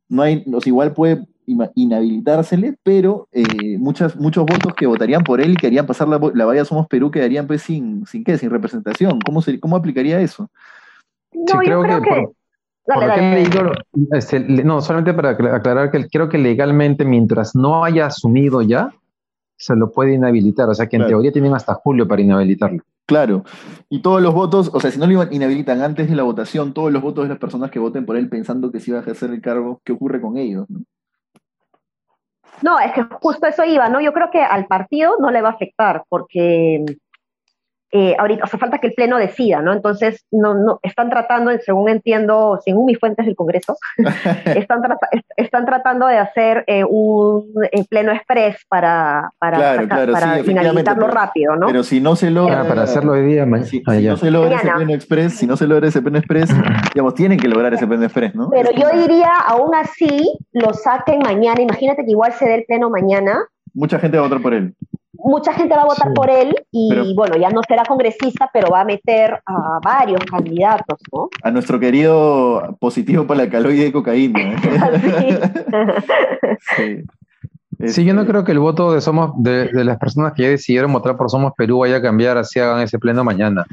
no 0.08 0.22
hay, 0.22 0.46
o 0.54 0.60
igual 0.64 0.94
puede 0.94 1.26
inhabilitársele, 1.75 2.77
pero 2.84 3.27
eh, 3.32 3.77
muchas, 3.77 4.16
muchos 4.18 4.46
votos 4.46 4.74
que 4.75 4.86
votarían 4.86 5.24
por 5.24 5.42
él 5.42 5.54
y 5.54 5.56
que 5.56 5.68
harían 5.68 5.86
pasar 5.86 6.08
la, 6.08 6.20
la 6.34 6.46
valla 6.46 6.66
Somos 6.66 6.88
Perú 6.88 7.10
quedarían 7.10 7.48
pues 7.48 7.62
sin, 7.62 8.06
sin 8.06 8.24
qué, 8.24 8.38
sin 8.38 8.50
representación. 8.50 9.20
¿Cómo, 9.25 9.42
se, 9.42 9.60
cómo 9.60 9.75
aplicaría 9.75 10.20
eso? 10.20 10.50
No, 11.34 11.63
yo 11.63 11.82
creo, 11.82 12.01
que... 12.01 12.27
Este, 14.12 14.39
no, 14.39 14.82
solamente 14.82 15.13
para 15.13 15.32
aclarar 15.32 15.92
que 15.92 16.08
creo 16.08 16.30
que 16.30 16.38
legalmente 16.38 17.04
mientras 17.06 17.56
no 17.56 17.84
haya 17.84 18.06
asumido 18.06 18.62
ya, 18.62 18.94
se 19.58 19.75
lo 19.75 19.92
puede 19.92 20.13
inhabilitar. 20.13 20.70
O 20.70 20.74
sea 20.74 20.88
que 20.88 20.98
en 20.98 21.08
teoría 21.08 21.32
tienen 21.32 21.54
hasta 21.54 21.74
julio 21.74 22.08
para 22.08 22.22
inhabilitarlo. 22.22 22.84
Claro. 23.06 23.44
Y 23.89 24.01
todos 24.01 24.22
los 24.22 24.34
votos, 24.34 24.70
o 24.74 24.80
sea, 24.80 24.92
si 24.92 25.00
no 25.00 25.08
lo 25.08 25.32
inhabilitan 25.32 25.82
antes 25.82 26.10
de 26.10 26.16
la 26.16 26.24
votación, 26.24 26.74
todos 26.74 26.92
los 26.92 27.01
votos 27.01 27.24
de 27.24 27.30
las 27.30 27.39
personas 27.39 27.72
que 27.72 27.80
voten 27.80 28.06
por 28.06 28.18
él 28.18 28.30
pensando 28.30 28.72
que 28.72 28.80
se 28.80 28.92
iba 28.92 29.00
a 29.00 29.01
ejercer 29.01 29.32
el 29.32 29.42
cargo, 29.42 29.82
¿qué 29.86 29.94
ocurre 29.94 30.20
con 30.20 30.38
ellos? 30.38 30.70
¿no? 30.70 30.82
No, 32.62 32.80
es 32.80 32.92
que 32.94 33.04
justo 33.22 33.48
eso 33.48 33.64
iba, 33.64 33.90
¿no? 33.90 34.02
Yo 34.02 34.14
creo 34.14 34.32
que 34.32 34.42
al 34.42 34.66
partido 34.66 35.16
no 35.20 35.32
le 35.32 35.42
va 35.42 35.50
a 35.50 35.54
afectar 35.54 36.04
porque 36.10 36.84
eh, 37.91 38.15
ahorita, 38.20 38.44
hace 38.44 38.58
falta 38.58 38.79
que 38.79 38.88
el 38.88 38.94
Pleno 38.94 39.17
decida, 39.17 39.62
¿no? 39.62 39.72
Entonces, 39.72 40.25
no, 40.29 40.53
no, 40.53 40.79
están 40.84 41.10
tratando, 41.10 41.51
según 41.60 41.88
entiendo, 41.88 42.60
según 42.63 42.86
mis 42.86 43.00
fuentes 43.00 43.25
del 43.25 43.36
Congreso, 43.36 43.77
están, 44.46 44.82
están 45.38 45.65
tratando 45.65 46.08
de 46.08 46.17
hacer 46.17 46.65
eh, 46.67 46.84
un 46.84 47.46
eh, 47.72 47.86
Pleno 47.89 48.12
Express 48.12 48.58
para, 48.67 49.32
para, 49.39 49.88
para 49.88 50.44
finalizarlo 50.44 51.08
rápido, 51.08 51.56
¿no? 51.56 51.67
Pero 51.67 51.84
si 51.84 52.01
no 52.01 52.17
se 52.17 52.29
logra... 52.29 52.67
para 52.67 52.84
hacerlo 52.84 53.13
hoy 53.13 53.24
día, 53.24 53.46
si, 53.63 53.82
ah, 53.88 53.94
no 53.94 54.17
se 54.17 54.32
logra 54.32 54.58
ese 54.58 54.72
Pleno 54.72 54.94
Express, 54.94 55.34
si 55.34 55.48
no 55.48 55.56
se 55.56 55.67
logra 55.67 55.88
ese 55.88 56.01
Pleno 56.01 56.17
Express, 56.17 56.50
digamos, 56.94 57.13
tienen 57.15 57.39
que 57.39 57.48
lograr 57.48 57.74
ese 57.74 57.88
Pleno 57.88 58.03
Express, 58.03 58.36
¿no? 58.36 58.50
Pero 58.50 58.72
yo 58.72 58.89
diría, 59.00 59.29
aún 59.48 59.74
así, 59.75 60.38
lo 60.51 60.74
saquen 60.74 61.20
mañana, 61.20 61.62
imagínate 61.62 62.03
que 62.03 62.12
igual 62.12 62.34
se 62.34 62.46
dé 62.46 62.56
el 62.56 62.65
Pleno 62.65 62.89
mañana. 62.89 63.46
Mucha 63.74 64.00
gente 64.00 64.17
va 64.17 64.25
a 64.25 64.27
votar 64.27 64.41
por 64.41 64.53
él 64.53 64.75
mucha 65.20 65.54
gente 65.54 65.76
va 65.76 65.82
a 65.84 65.86
votar 65.86 66.14
por 66.14 66.30
él 66.30 66.56
y 66.72 67.14
bueno, 67.16 67.38
ya 67.38 67.50
no 67.50 67.62
será 67.68 67.84
congresista, 67.84 68.50
pero 68.54 68.70
va 68.72 68.82
a 68.82 68.86
meter 68.86 69.42
a 69.46 69.80
varios 69.84 70.22
candidatos, 70.26 71.00
¿no? 71.12 71.30
A 71.44 71.52
nuestro 71.52 71.80
querido 71.80 72.76
positivo 72.80 73.26
para 73.26 73.46
la 73.46 73.50
caloide 73.50 73.86
de 73.86 73.92
cocaína. 73.92 74.40
¿eh? 74.40 74.56
sí. 77.94 78.06
yo 78.06 78.14
no 78.14 78.22
este 78.22 78.32
creo 78.32 78.44
que 78.44 78.52
el 78.52 78.60
voto 78.60 78.94
de 78.94 79.02
Somos 79.02 79.32
de, 79.38 79.72
las 79.84 79.98
personas 79.98 80.34
que 80.34 80.44
ya 80.44 80.50
decidieron 80.50 80.94
votar 80.94 81.18
por 81.18 81.30
Somos 81.30 81.54
Perú 81.56 81.80
vaya 81.80 81.98
a 81.98 82.02
cambiar 82.02 82.38
así 82.38 82.60
hagan 82.60 82.82
ese 82.82 83.00
pleno 83.00 83.24
mañana. 83.24 83.66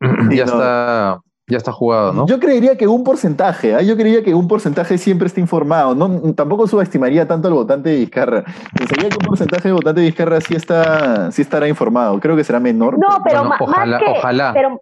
ya 0.30 0.44
está 0.44 1.20
ya 1.46 1.58
está 1.58 1.72
jugado, 1.72 2.12
¿no? 2.12 2.26
Yo 2.26 2.40
creería 2.40 2.76
que 2.76 2.86
un 2.86 3.04
porcentaje, 3.04 3.74
¿ah? 3.74 3.82
yo 3.82 3.96
creería 3.96 4.22
que 4.22 4.34
un 4.34 4.48
porcentaje 4.48 4.96
siempre 4.96 5.26
está 5.26 5.40
informado. 5.40 5.94
No, 5.94 6.32
tampoco 6.34 6.66
subestimaría 6.66 7.28
tanto 7.28 7.48
al 7.48 7.54
votante 7.54 7.90
de 7.90 7.96
Vizcarra. 7.96 8.44
Pensaría 8.74 9.10
que 9.10 9.16
un 9.20 9.26
porcentaje 9.26 9.68
de 9.68 9.74
votante 9.74 10.00
de 10.00 10.06
Vizcarra 10.06 10.40
sí, 10.40 10.54
está, 10.54 11.30
sí 11.30 11.42
estará 11.42 11.68
informado. 11.68 12.18
Creo 12.18 12.34
que 12.34 12.44
será 12.44 12.60
menor. 12.60 12.98
No, 12.98 13.20
pero, 13.22 13.44
más, 13.44 13.58
que, 13.58 14.10
ojalá. 14.10 14.54
Pero, 14.54 14.80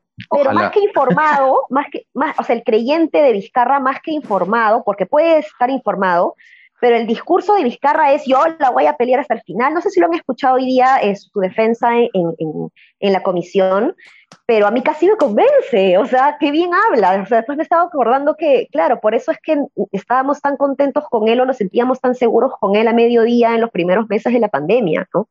más 0.52 0.70
que 0.70 0.80
informado, 0.80 1.62
más 1.70 1.86
que, 1.90 2.06
más, 2.14 2.38
o 2.38 2.44
sea, 2.44 2.54
el 2.54 2.62
creyente 2.62 3.20
de 3.20 3.32
Vizcarra 3.32 3.80
más 3.80 4.00
que 4.00 4.12
informado, 4.12 4.84
porque 4.84 5.04
puede 5.04 5.38
estar 5.38 5.68
informado, 5.68 6.36
pero 6.80 6.96
el 6.96 7.08
discurso 7.08 7.54
de 7.54 7.64
Vizcarra 7.64 8.12
es 8.12 8.22
yo 8.24 8.38
la 8.60 8.70
voy 8.70 8.86
a 8.86 8.94
pelear 8.94 9.18
hasta 9.18 9.34
el 9.34 9.42
final. 9.42 9.74
No 9.74 9.80
sé 9.80 9.90
si 9.90 9.98
lo 9.98 10.06
han 10.06 10.14
escuchado 10.14 10.56
hoy 10.56 10.66
día, 10.66 10.98
es 10.98 11.28
su 11.32 11.40
defensa 11.40 11.96
en, 11.96 12.08
en, 12.12 12.68
en 13.00 13.12
la 13.12 13.22
comisión 13.24 13.96
pero 14.46 14.66
a 14.66 14.70
mí 14.70 14.82
casi 14.82 15.06
me 15.06 15.16
convence, 15.16 15.98
o 15.98 16.06
sea, 16.06 16.36
qué 16.38 16.50
bien 16.50 16.70
habla. 16.74 17.22
O 17.22 17.26
sea, 17.26 17.38
después 17.38 17.56
me 17.56 17.62
estaba 17.62 17.84
acordando 17.84 18.36
que, 18.36 18.68
claro, 18.72 19.00
por 19.00 19.14
eso 19.14 19.30
es 19.30 19.38
que 19.42 19.56
estábamos 19.92 20.40
tan 20.40 20.56
contentos 20.56 21.04
con 21.08 21.28
él 21.28 21.40
o 21.40 21.46
nos 21.46 21.58
sentíamos 21.58 22.00
tan 22.00 22.14
seguros 22.14 22.52
con 22.60 22.76
él 22.76 22.88
a 22.88 22.92
mediodía 22.92 23.54
en 23.54 23.60
los 23.60 23.70
primeros 23.70 24.08
meses 24.08 24.32
de 24.32 24.40
la 24.40 24.48
pandemia, 24.48 25.08
¿no? 25.14 25.28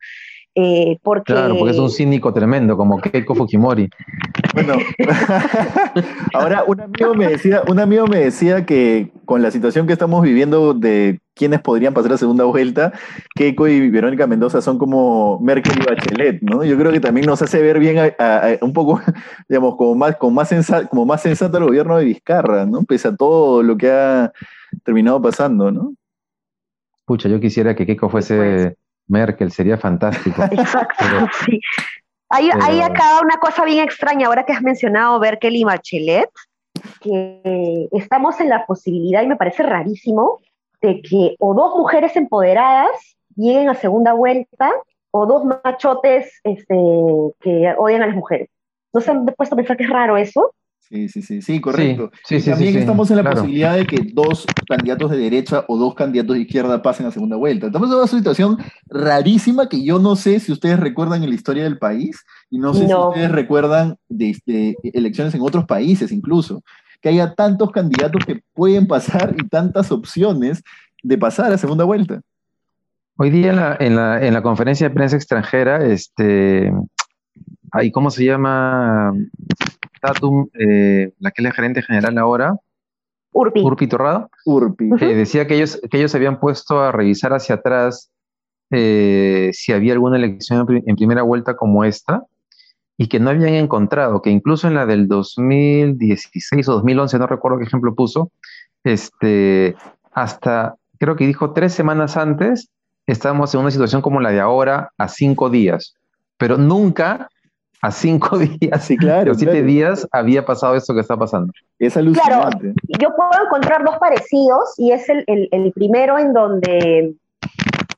Eh, 0.54 0.98
porque... 1.02 1.32
Claro, 1.32 1.56
porque 1.58 1.72
es 1.72 1.80
un 1.80 1.90
cínico 1.90 2.34
tremendo, 2.34 2.76
como 2.76 3.00
Keiko 3.00 3.36
Fujimori. 3.36 3.90
Bueno, 4.54 4.74
ahora 6.34 6.66
un 6.68 6.82
amigo, 6.82 7.14
me 7.16 7.28
decía, 7.28 7.64
un 7.70 7.80
amigo 7.80 8.06
me 8.08 8.18
decía 8.18 8.66
que 8.66 9.12
con 9.24 9.42
la 9.42 9.50
situación 9.52 9.88
que 9.88 9.94
estamos 9.94 10.22
viviendo 10.24 10.74
de 10.74 11.22
quienes 11.36 11.62
podrían 11.62 11.94
pasar 11.94 12.12
a 12.14 12.18
segunda 12.18 12.44
vuelta, 12.44 12.92
Keiko 13.36 13.70
y 13.70 13.90
Verónica 13.90 14.28
Mendoza 14.28 14.62
son 14.62 14.78
como 14.78 15.40
Merkel 15.40 15.82
y 15.82 15.86
Bachelet, 15.86 16.42
¿no? 16.42 16.66
Yo 16.66 16.78
creo 16.78 16.92
que 16.92 17.00
también 17.00 17.28
nos 17.28 17.42
hace 17.42 17.62
ver 17.62 17.80
bien 17.80 18.14
un 18.62 18.74
poco, 18.74 19.00
digamos, 19.48 19.78
como 19.78 19.96
más, 19.96 20.18
como, 20.18 20.34
más 20.34 20.50
sensato, 20.50 20.90
como 20.90 21.06
más 21.06 21.22
sensato 21.22 21.58
el 21.60 21.66
gobierno 21.66 21.98
de 21.98 22.06
Vizcarra, 22.06 22.66
¿no? 22.66 22.84
Pese 22.84 23.08
a 23.08 23.16
todo 23.16 23.64
lo 23.64 23.78
que 23.78 23.90
ha 23.90 24.34
terminado 24.84 25.22
pasando, 25.22 25.72
¿no? 25.72 25.94
Pucha, 27.06 27.30
yo 27.30 27.40
quisiera 27.40 27.74
que 27.74 27.86
Keiko 27.86 28.10
fuese 28.10 28.76
Merkel, 29.12 29.52
sería 29.52 29.78
fantástico. 29.78 30.44
Exacto, 30.52 31.06
sí. 31.46 31.60
Hay, 32.30 32.50
acá 32.80 33.20
una 33.22 33.38
cosa 33.38 33.66
bien 33.66 33.84
extraña, 33.84 34.28
ahora 34.28 34.46
que 34.46 34.54
has 34.54 34.62
mencionado 34.62 35.20
Merkel 35.20 35.56
y 35.58 35.66
Bachelet, 35.66 36.30
que 37.02 37.90
estamos 37.92 38.40
en 38.40 38.48
la 38.48 38.66
posibilidad, 38.66 39.22
y 39.22 39.28
me 39.28 39.36
parece 39.36 39.64
rarísimo, 39.64 40.40
de 40.82 41.02
que 41.02 41.36
o 41.40 41.54
dos 41.54 41.76
mujeres 41.76 42.16
empoderadas 42.16 43.18
lleguen 43.36 43.70
a 43.70 43.76
segunda 43.76 44.14
vuelta, 44.14 44.72
o 45.12 45.26
dos 45.26 45.44
machotes 45.44 46.40
este, 46.46 46.76
que 47.42 47.76
odian 47.78 48.04
a 48.04 48.08
las 48.08 48.16
mujeres. 48.16 48.50
¿No 48.94 49.02
se 49.02 49.12
han 49.12 49.26
puesto 49.26 49.56
a 49.56 49.58
pensar 49.58 49.76
que 49.76 49.84
es 49.84 49.90
raro 49.90 50.16
eso? 50.16 50.54
Sí, 50.92 51.08
sí, 51.08 51.22
sí, 51.22 51.42
sí, 51.42 51.62
correcto. 51.62 52.12
también 52.44 52.76
estamos 52.76 53.10
en 53.12 53.18
la 53.18 53.24
posibilidad 53.24 53.78
de 53.78 53.88
que 53.88 54.12
dos 54.14 54.46
candidatos 54.68 55.10
de 55.12 55.18
derecha 55.20 55.64
o 55.70 55.78
dos 55.78 55.96
candidatos 55.96 56.36
de 56.36 56.42
izquierda 56.42 56.82
pasen 56.82 57.06
a 57.06 57.12
segunda 57.12 57.38
vuelta. 57.38 57.68
Estamos 57.68 57.90
en 57.90 57.96
una 57.96 58.08
situación 58.08 58.58
rarísima 58.88 59.70
que 59.70 59.86
yo 59.86 60.00
no 60.00 60.18
sé 60.18 60.42
si 60.42 60.52
ustedes 60.52 60.78
recuerdan 60.82 61.24
en 61.24 61.30
la 61.30 61.36
historia 61.36 61.64
del 61.64 61.78
país 61.78 62.26
y 62.50 62.58
no 62.58 62.74
sé 62.74 62.88
si 62.88 62.94
ustedes 62.94 63.32
recuerdan 63.32 63.96
de, 64.10 64.38
de, 64.46 64.76
elecciones 64.92 65.34
en 65.34 65.40
otros 65.40 65.64
países 65.64 66.12
incluso, 66.12 66.62
que 67.02 67.08
haya 67.08 67.36
tantos 67.36 67.72
candidatos 67.72 68.26
que 68.26 68.42
pueden 68.54 68.86
pasar 68.86 69.34
y 69.38 69.48
tantas 69.48 69.94
opciones 69.94 70.62
de 71.04 71.18
pasar 71.18 71.54
a 71.54 71.58
segunda 71.58 71.86
vuelta. 71.86 72.20
Hoy 73.16 73.30
día 73.30 73.52
en 73.52 73.56
la, 73.56 73.78
en 73.80 73.96
la, 73.96 74.28
en 74.28 74.34
la 74.34 74.44
conferencia 74.44 74.90
de 74.90 74.94
prensa 74.94 75.16
extranjera, 75.16 75.86
este, 75.86 76.70
ahí, 77.72 77.92
¿cómo 77.92 78.12
se 78.12 78.26
llama? 78.26 79.14
Tatum, 80.02 80.48
eh, 80.60 81.14
la 81.20 81.32
que 81.32 81.42
es 81.42 81.44
la 81.44 81.52
gerente 81.52 81.82
general 81.82 82.18
ahora, 82.18 82.56
Urpi. 83.34 83.62
Urpi 83.62 83.88
Torrado, 83.88 84.30
Urpi. 84.46 84.90
decía 85.00 85.48
que 85.48 85.56
ellos, 85.56 85.80
que 85.90 85.98
ellos 85.98 86.14
habían 86.16 86.40
puesto 86.40 86.82
a 86.82 86.92
revisar 86.92 87.32
hacia 87.32 87.56
atrás 87.56 88.12
eh, 88.72 89.52
si 89.54 89.72
había 89.74 89.94
alguna 89.94 90.18
elección 90.18 90.66
en, 90.86 90.96
primera 90.96 91.24
vuelta 91.24 91.56
como 91.56 91.84
esta 91.84 92.24
y 92.98 93.08
que 93.08 93.20
no 93.20 93.30
habían 93.30 93.54
encontrado, 93.54 94.22
que 94.22 94.30
incluso 94.30 94.68
en 94.68 94.76
la 94.76 94.86
del 94.86 95.08
2016 95.08 96.68
o 96.68 96.74
2011, 96.74 97.20
no 97.20 97.28
recuerdo 97.28 97.58
qué 97.58 97.66
ejemplo 97.66 97.96
puso, 97.96 98.32
este, 98.84 99.76
hasta 100.12 100.76
creo 101.00 101.16
que 101.16 101.26
dijo 101.26 101.52
tres 101.52 101.74
semanas 101.74 102.16
antes, 102.16 102.70
estábamos 103.08 103.54
en 103.54 103.62
una 103.62 103.72
situación 103.72 104.02
como 104.02 104.22
la 104.22 104.32
de 104.32 104.40
ahora, 104.40 104.92
a 104.98 105.08
cinco 105.08 105.50
días, 105.50 105.96
pero 106.38 106.58
nunca 106.58 107.30
a 107.82 107.92
cinco 107.92 108.38
días, 108.60 108.84
sí, 108.84 108.98
claro, 108.98 109.34
siete 109.34 109.64
días 109.64 110.08
había 110.12 110.46
pasado 110.46 110.76
esto 110.76 110.94
que 110.94 111.02
está 111.02 111.18
pasando. 111.18 111.52
Es 111.80 111.98
alucinante. 111.98 112.60
Claro, 112.60 112.74
yo 113.00 113.10
puedo 113.16 113.46
encontrar 113.46 113.84
dos 113.84 113.98
parecidos 113.98 114.74
y 114.78 114.92
es 114.92 115.10
el, 115.10 115.24
el, 115.28 115.72
primero 115.74 116.20
en 116.20 116.34
donde 116.34 117.16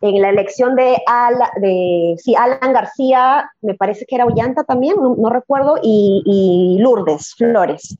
en 0.01 0.21
la 0.21 0.29
elección 0.29 0.75
de, 0.75 0.97
de 1.61 2.15
sí, 2.17 2.35
Alan 2.35 2.73
García, 2.73 3.49
me 3.61 3.73
parece 3.73 4.05
que 4.05 4.15
era 4.15 4.25
Ollanta 4.25 4.63
también, 4.63 4.95
no, 4.99 5.29
recuerdo, 5.29 5.77
y, 5.81 6.77
Lourdes 6.79 7.35
Flores. 7.35 7.97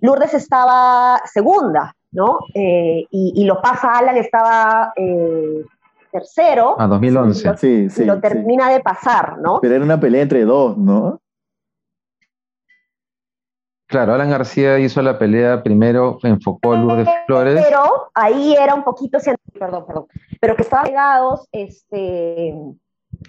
Lourdes 0.00 0.34
estaba 0.34 1.20
segunda, 1.32 1.94
¿no? 2.10 2.38
Eh, 2.54 3.06
y, 3.10 3.44
lo 3.44 3.60
pasa 3.60 3.92
Alan, 3.92 4.16
estaba 4.16 4.92
eh, 4.96 5.64
tercero. 6.10 6.74
A 6.78 6.88
2011. 6.88 7.56
Sí, 7.56 7.88
sí, 7.88 8.02
y 8.02 8.04
lo 8.04 8.20
termina 8.20 8.70
de 8.70 8.80
pasar, 8.80 9.38
¿no? 9.38 9.60
Pero 9.60 9.76
era 9.76 9.84
una 9.84 10.00
pelea 10.00 10.22
entre 10.22 10.44
dos, 10.44 10.76
¿no? 10.76 11.20
Claro, 13.86 14.14
Alan 14.14 14.30
García 14.30 14.78
hizo 14.78 15.02
la 15.02 15.18
pelea 15.18 15.62
primero, 15.62 16.18
enfocó 16.22 16.72
a 16.72 16.78
Lourdes 16.78 17.08
Flores. 17.26 17.64
Pero 17.66 18.10
ahí 18.14 18.54
era 18.54 18.74
un 18.74 18.82
poquito, 18.82 19.18
perdón, 19.58 19.86
perdón, 19.86 20.06
pero 20.40 20.56
que 20.56 20.62
estaban 20.62 20.86
pegados, 20.86 21.48
este... 21.52 22.54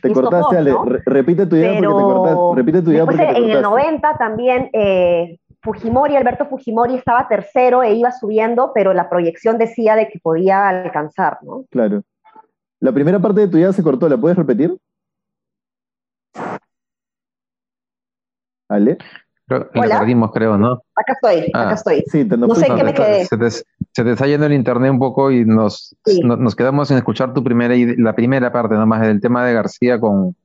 Te 0.02 0.12
cortaste, 0.12 0.58
Ale, 0.58 0.74
repite 1.06 1.46
tu 1.46 1.56
idea 1.56 1.74
porque 1.76 1.88
te 1.88 1.94
cortaste. 1.94 2.56
Repite 2.56 2.82
tu 2.82 2.92
idea 2.92 3.06
porque 3.06 3.18
te 3.18 3.38
en 3.38 3.50
el 3.52 3.62
90 3.62 4.18
también 4.18 4.70
eh, 4.74 5.38
Fujimori, 5.62 6.16
Alberto 6.16 6.46
Fujimori 6.46 6.96
estaba 6.96 7.28
tercero 7.28 7.84
e 7.84 7.94
iba 7.94 8.12
subiendo, 8.12 8.72
pero 8.74 8.94
la 8.94 9.10
proyección 9.10 9.58
decía 9.58 9.96
de 9.96 10.08
que 10.08 10.20
podía 10.20 10.68
alcanzar, 10.68 11.40
¿no? 11.42 11.66
Claro. 11.70 12.04
La 12.80 12.92
primera 12.92 13.20
parte 13.20 13.42
de 13.42 13.48
tu 13.48 13.58
idea 13.58 13.74
se 13.74 13.84
cortó, 13.84 14.08
¿la 14.08 14.18
puedes 14.18 14.38
repetir? 14.38 14.78
¿Ale? 18.70 18.98
Creo, 19.48 19.70
la 19.74 20.00
perdimos, 20.00 20.32
creo, 20.32 20.58
¿no? 20.58 20.82
Acá 20.96 21.14
estoy, 21.14 21.52
acá 21.54 21.70
ah. 21.70 21.74
estoy. 21.74 22.04
Sí, 22.08 22.25
te, 22.25 22.36
no, 22.36 22.54
sé 22.56 22.66
qué 22.66 22.84
me 22.84 22.94
quedé. 22.94 23.25
Se 23.25 23.38
te, 23.38 23.52
se 23.52 23.66
está 23.94 24.25
yendo 24.25 24.48
el 24.48 24.54
internet 24.54 24.92
un 24.92 24.98
poco 24.98 25.30
y 25.30 25.46
nos, 25.46 25.96
nos, 26.24 26.56
quedamos 26.56 26.88
sin 26.88 26.98
escuchar 26.98 27.34
tu 27.34 27.44
primera 27.44 27.75
la 27.98 28.16
primera 28.16 28.52
parte 28.52 28.74
nomás 28.74 29.02
del 29.02 29.22
tema 29.22 29.46
de 29.46 29.54
García 29.54 30.00
con, 30.00 30.36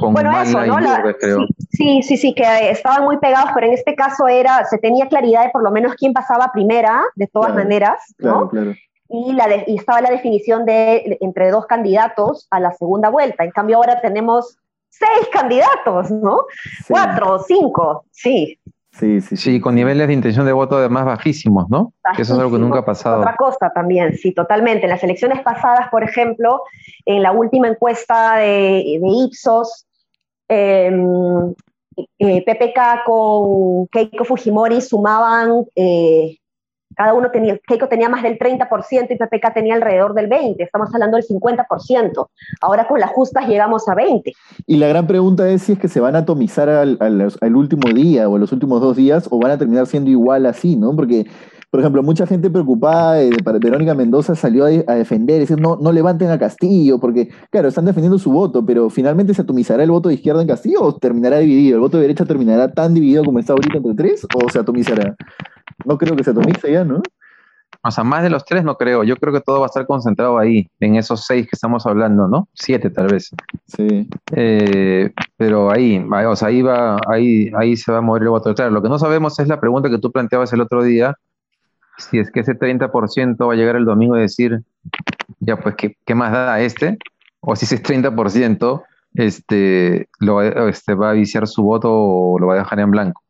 con 0.00 0.14
bueno, 0.14 0.40
eso, 0.40 0.64
¿no? 0.64 0.76
creo. 1.20 1.46
Sí, 1.70 2.02
sí, 2.02 2.16
sí, 2.16 2.34
que 2.34 2.70
estaban 2.70 3.04
muy 3.04 3.18
pegados, 3.18 3.50
pero 3.54 3.66
en 3.66 3.74
este 3.74 3.94
caso 3.94 4.26
era, 4.26 4.64
se 4.64 4.78
tenía 4.78 5.08
claridad 5.08 5.44
de 5.44 5.50
por 5.50 5.62
lo 5.62 5.70
menos 5.70 5.94
quién 5.94 6.14
pasaba 6.14 6.50
primera, 6.52 7.02
de 7.14 7.26
todas 7.26 7.54
maneras, 7.54 8.00
¿no? 8.18 8.48
Claro, 8.48 8.72
claro. 8.72 8.74
Y, 9.08 9.34
la 9.34 9.46
y 9.66 9.76
estaba 9.76 10.00
la 10.00 10.10
definición 10.10 10.64
de 10.64 11.18
entre 11.20 11.50
dos 11.50 11.66
candidatos 11.66 12.46
a 12.50 12.58
la 12.58 12.72
segunda 12.72 13.10
vuelta. 13.10 13.44
En 13.44 13.50
cambio, 13.50 13.76
ahora 13.76 14.00
tenemos 14.00 14.56
seis 14.92 15.28
candidatos, 15.32 16.10
¿no? 16.10 16.44
Cuatro, 16.88 17.38
cinco, 17.40 18.04
sí. 18.10 18.58
Sí, 18.92 19.22
sí, 19.22 19.36
sí. 19.38 19.60
con 19.60 19.74
niveles 19.74 20.06
de 20.06 20.12
intención 20.12 20.44
de 20.44 20.52
voto 20.52 20.76
además 20.76 21.06
bajísimos, 21.06 21.66
¿no? 21.70 21.94
eso 22.12 22.34
es 22.34 22.38
algo 22.38 22.52
que 22.52 22.58
nunca 22.58 22.80
ha 22.80 22.84
pasado. 22.84 23.20
Otra 23.20 23.36
cosa 23.36 23.72
también, 23.74 24.14
sí, 24.18 24.32
totalmente. 24.32 24.84
En 24.84 24.90
las 24.90 25.02
elecciones 25.02 25.40
pasadas, 25.40 25.88
por 25.90 26.04
ejemplo, 26.04 26.62
en 27.06 27.22
la 27.22 27.32
última 27.32 27.68
encuesta 27.68 28.36
de, 28.36 28.98
de 29.00 29.08
Ipsos, 29.24 29.86
em, 30.46 31.54
eh, 32.18 32.44
PPK 32.44 33.04
con 33.06 33.86
Keiko 33.86 34.24
Fujimori 34.24 34.82
sumaban 34.82 35.64
eh, 35.74 36.36
cada 36.96 37.14
uno 37.14 37.30
tenía, 37.30 37.58
Keiko 37.66 37.88
tenía 37.88 38.08
más 38.08 38.22
del 38.22 38.38
30% 38.38 39.06
y 39.10 39.16
PPK 39.16 39.54
tenía 39.54 39.74
alrededor 39.74 40.14
del 40.14 40.28
20%, 40.28 40.56
estamos 40.58 40.92
hablando 40.94 41.16
del 41.16 41.26
50%. 41.26 42.26
Ahora 42.60 42.86
con 42.86 43.00
las 43.00 43.10
justas 43.10 43.46
llegamos 43.48 43.88
a 43.88 43.94
20%. 43.94 44.32
Y 44.66 44.76
la 44.76 44.88
gran 44.88 45.06
pregunta 45.06 45.48
es 45.48 45.62
si 45.62 45.72
es 45.72 45.78
que 45.78 45.88
se 45.88 46.00
van 46.00 46.16
a 46.16 46.20
atomizar 46.20 46.68
al, 46.68 46.98
al, 47.00 47.56
último 47.56 47.88
día 47.92 48.28
o 48.28 48.36
a 48.36 48.38
los 48.38 48.52
últimos 48.52 48.80
dos 48.80 48.96
días 48.96 49.28
o 49.30 49.38
van 49.38 49.52
a 49.52 49.58
terminar 49.58 49.86
siendo 49.86 50.10
igual 50.10 50.46
así, 50.46 50.76
¿no? 50.76 50.94
Porque 50.94 51.26
por 51.72 51.80
ejemplo, 51.80 52.02
mucha 52.02 52.26
gente 52.26 52.50
preocupada 52.50 53.14
de, 53.14 53.34
Verónica 53.58 53.94
Mendoza 53.94 54.34
salió 54.34 54.66
a, 54.66 54.94
defender, 54.94 55.40
decir, 55.40 55.58
no, 55.58 55.78
no 55.80 55.90
levanten 55.90 56.28
a 56.28 56.38
Castillo, 56.38 57.00
porque, 57.00 57.30
claro, 57.48 57.68
están 57.68 57.86
defendiendo 57.86 58.18
su 58.18 58.30
voto, 58.30 58.62
pero 58.62 58.90
finalmente 58.90 59.32
se 59.32 59.40
atomizará 59.40 59.82
el 59.82 59.90
voto 59.90 60.10
de 60.10 60.16
izquierda 60.16 60.42
en 60.42 60.48
Castillo 60.48 60.82
o 60.82 60.94
terminará 60.94 61.38
dividido. 61.38 61.76
¿El 61.76 61.80
voto 61.80 61.96
de 61.96 62.02
derecha 62.02 62.26
terminará 62.26 62.70
tan 62.70 62.92
dividido 62.92 63.24
como 63.24 63.38
está 63.38 63.54
ahorita 63.54 63.78
entre 63.78 63.94
tres 63.94 64.26
o 64.36 64.50
se 64.50 64.58
atomizará? 64.58 65.16
No 65.84 65.98
creo 65.98 66.16
que 66.16 66.24
se 66.24 66.30
atomice 66.30 66.72
ya, 66.72 66.84
¿no? 66.84 67.02
O 67.84 67.90
sea, 67.90 68.04
más 68.04 68.22
de 68.22 68.30
los 68.30 68.44
tres 68.44 68.62
no 68.62 68.76
creo. 68.76 69.02
Yo 69.02 69.16
creo 69.16 69.32
que 69.32 69.40
todo 69.40 69.58
va 69.60 69.66
a 69.66 69.68
estar 69.68 69.86
concentrado 69.86 70.38
ahí, 70.38 70.68
en 70.78 70.96
esos 70.96 71.26
seis 71.26 71.46
que 71.46 71.54
estamos 71.56 71.84
hablando, 71.86 72.28
¿no? 72.28 72.48
Siete 72.54 72.90
tal 72.90 73.08
vez. 73.08 73.30
Sí. 73.66 74.08
Eh, 74.36 75.10
pero 75.36 75.70
ahí, 75.70 76.04
o 76.26 76.36
sea, 76.36 76.48
ahí 76.48 76.62
va, 76.62 76.98
ahí, 77.08 77.50
ahí 77.58 77.76
se 77.76 77.90
va 77.90 77.98
a 77.98 78.02
mover 78.02 78.22
el 78.22 78.28
voto. 78.28 78.54
Claro, 78.54 78.70
lo 78.70 78.82
que 78.82 78.88
no 78.88 78.98
sabemos 78.98 79.38
es 79.40 79.48
la 79.48 79.60
pregunta 79.60 79.90
que 79.90 79.98
tú 79.98 80.12
planteabas 80.12 80.52
el 80.52 80.60
otro 80.60 80.84
día, 80.84 81.16
si 81.98 82.18
es 82.18 82.30
que 82.30 82.40
ese 82.40 82.54
30% 82.54 83.48
va 83.48 83.52
a 83.52 83.56
llegar 83.56 83.76
el 83.76 83.84
domingo 83.84 84.16
y 84.16 84.20
decir, 84.20 84.62
ya 85.40 85.56
pues, 85.56 85.74
¿qué, 85.74 85.96
qué 86.04 86.14
más 86.14 86.30
da 86.30 86.60
este? 86.60 86.98
O 87.40 87.56
si 87.56 87.64
ese 87.64 87.82
30% 87.82 88.82
este, 89.14 90.08
lo, 90.20 90.40
este, 90.68 90.94
va 90.94 91.10
a 91.10 91.14
viciar 91.14 91.46
su 91.46 91.62
voto 91.62 91.90
o 91.92 92.38
lo 92.38 92.46
va 92.46 92.54
a 92.54 92.58
dejar 92.58 92.80
en 92.80 92.90
blanco. 92.90 93.21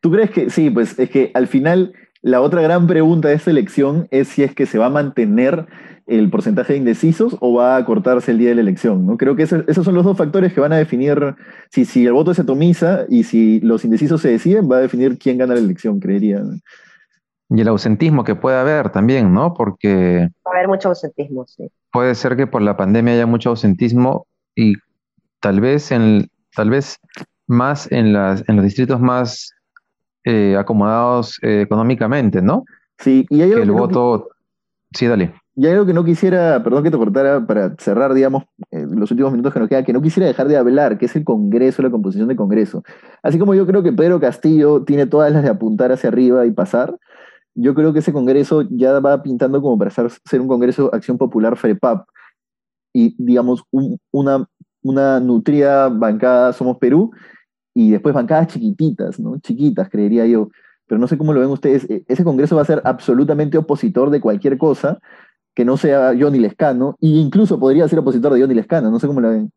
¿Tú 0.00 0.10
crees 0.10 0.30
que 0.30 0.50
sí? 0.50 0.70
Pues 0.70 0.98
es 0.98 1.10
que 1.10 1.30
al 1.34 1.46
final 1.46 1.92
la 2.22 2.40
otra 2.40 2.62
gran 2.62 2.86
pregunta 2.86 3.28
de 3.28 3.34
esta 3.34 3.50
elección 3.50 4.06
es 4.10 4.28
si 4.28 4.42
es 4.42 4.54
que 4.54 4.66
se 4.66 4.78
va 4.78 4.86
a 4.86 4.90
mantener 4.90 5.66
el 6.06 6.30
porcentaje 6.30 6.72
de 6.72 6.78
indecisos 6.78 7.36
o 7.40 7.54
va 7.54 7.76
a 7.76 7.84
cortarse 7.84 8.32
el 8.32 8.38
día 8.38 8.50
de 8.50 8.56
la 8.56 8.60
elección. 8.60 9.06
¿no? 9.06 9.16
Creo 9.16 9.36
que 9.36 9.42
esos, 9.42 9.64
son 9.84 9.94
los 9.94 10.04
dos 10.04 10.16
factores 10.16 10.52
que 10.52 10.60
van 10.60 10.72
a 10.72 10.76
definir 10.76 11.34
si, 11.70 11.84
si 11.84 12.06
el 12.06 12.12
voto 12.12 12.34
se 12.34 12.42
atomiza 12.42 13.06
y 13.08 13.24
si 13.24 13.60
los 13.60 13.84
indecisos 13.84 14.20
se 14.20 14.30
deciden, 14.30 14.70
va 14.70 14.76
a 14.76 14.80
definir 14.80 15.18
quién 15.18 15.38
gana 15.38 15.54
la 15.54 15.60
elección, 15.60 16.00
creería. 16.00 16.42
Y 17.48 17.60
el 17.60 17.68
ausentismo 17.68 18.24
que 18.24 18.34
puede 18.34 18.56
haber 18.56 18.90
también, 18.90 19.32
¿no? 19.32 19.54
Porque... 19.54 20.28
Va 20.46 20.52
a 20.52 20.56
haber 20.56 20.68
mucho 20.68 20.88
ausentismo, 20.88 21.46
sí. 21.46 21.68
Puede 21.92 22.14
ser 22.14 22.36
que 22.36 22.46
por 22.46 22.62
la 22.62 22.76
pandemia 22.76 23.14
haya 23.14 23.26
mucho 23.26 23.50
ausentismo 23.50 24.26
y 24.54 24.74
tal 25.40 25.60
vez, 25.60 25.92
en, 25.92 26.28
tal 26.54 26.70
vez 26.70 26.98
más 27.46 27.90
en, 27.92 28.12
las, 28.12 28.48
en 28.48 28.56
los 28.56 28.64
distritos 28.64 29.00
más 29.00 29.52
eh, 30.24 30.56
acomodados 30.58 31.38
eh, 31.42 31.62
económicamente, 31.62 32.40
¿no? 32.42 32.64
Sí, 32.98 33.26
y 33.30 33.42
hay 33.42 33.52
algo 33.52 33.56
que 33.56 33.62
el 33.62 33.72
voto... 33.72 34.28
Sí, 34.92 35.06
dale. 35.06 35.34
Y 35.54 35.66
hay 35.66 35.72
algo 35.72 35.86
que 35.86 35.92
no 35.92 36.04
quisiera, 36.04 36.62
perdón 36.62 36.82
que 36.82 36.90
te 36.90 36.96
cortara 36.96 37.46
para 37.46 37.74
cerrar, 37.78 38.14
digamos, 38.14 38.44
los 38.70 39.10
últimos 39.10 39.32
minutos 39.32 39.52
que 39.52 39.60
nos 39.60 39.68
quedan, 39.68 39.84
que 39.84 39.92
no 39.92 40.00
quisiera 40.00 40.26
dejar 40.26 40.48
de 40.48 40.56
hablar, 40.56 40.96
que 40.96 41.06
es 41.06 41.16
el 41.16 41.24
Congreso, 41.24 41.82
la 41.82 41.90
composición 41.90 42.28
del 42.28 42.38
Congreso. 42.38 42.82
Así 43.22 43.38
como 43.38 43.54
yo 43.54 43.66
creo 43.66 43.82
que 43.82 43.92
Pedro 43.92 44.18
Castillo 44.18 44.82
tiene 44.84 45.06
todas 45.06 45.30
las 45.30 45.42
de 45.42 45.50
apuntar 45.50 45.92
hacia 45.92 46.08
arriba 46.08 46.46
y 46.46 46.52
pasar, 46.52 46.96
yo 47.54 47.74
creo 47.74 47.92
que 47.92 47.98
ese 47.98 48.12
Congreso 48.12 48.62
ya 48.70 48.98
va 49.00 49.22
pintando 49.22 49.60
como 49.60 49.78
para 49.78 49.90
ser, 49.90 50.40
un 50.40 50.48
Congreso 50.48 50.90
Acción 50.94 51.18
Popular 51.18 51.56
FREPAP. 51.56 52.06
Y, 52.94 53.14
digamos, 53.22 53.62
una, 54.10 54.46
una 54.82 55.20
nutrida 55.20 55.88
bancada 55.88 56.52
Somos 56.52 56.78
Perú 56.78 57.10
y 57.74 57.90
después 57.90 58.14
bancadas 58.14 58.48
chiquititas, 58.48 59.18
¿no? 59.18 59.38
Chiquitas, 59.38 59.88
creería 59.88 60.26
yo. 60.26 60.48
Pero 60.86 60.98
no 60.98 61.06
sé 61.06 61.16
cómo 61.16 61.32
lo 61.32 61.40
ven 61.40 61.50
ustedes. 61.50 61.88
E, 61.88 62.04
ese 62.08 62.24
Congreso 62.24 62.56
va 62.56 62.62
a 62.62 62.66
ser 62.66 62.82
absolutamente 62.84 63.58
opositor 63.58 64.10
de 64.10 64.20
cualquier 64.20 64.58
cosa 64.58 64.98
que 65.54 65.64
no 65.64 65.76
sea 65.76 66.14
Johnny 66.18 66.38
Lescano, 66.38 66.96
e 67.00 67.08
incluso 67.08 67.60
podría 67.60 67.86
ser 67.86 67.98
opositor 67.98 68.32
de 68.32 68.40
Johnny 68.40 68.54
Lescano, 68.54 68.90
no 68.90 68.98
sé 68.98 69.06
cómo 69.06 69.20
lo 69.20 69.30
ven. 69.30 69.52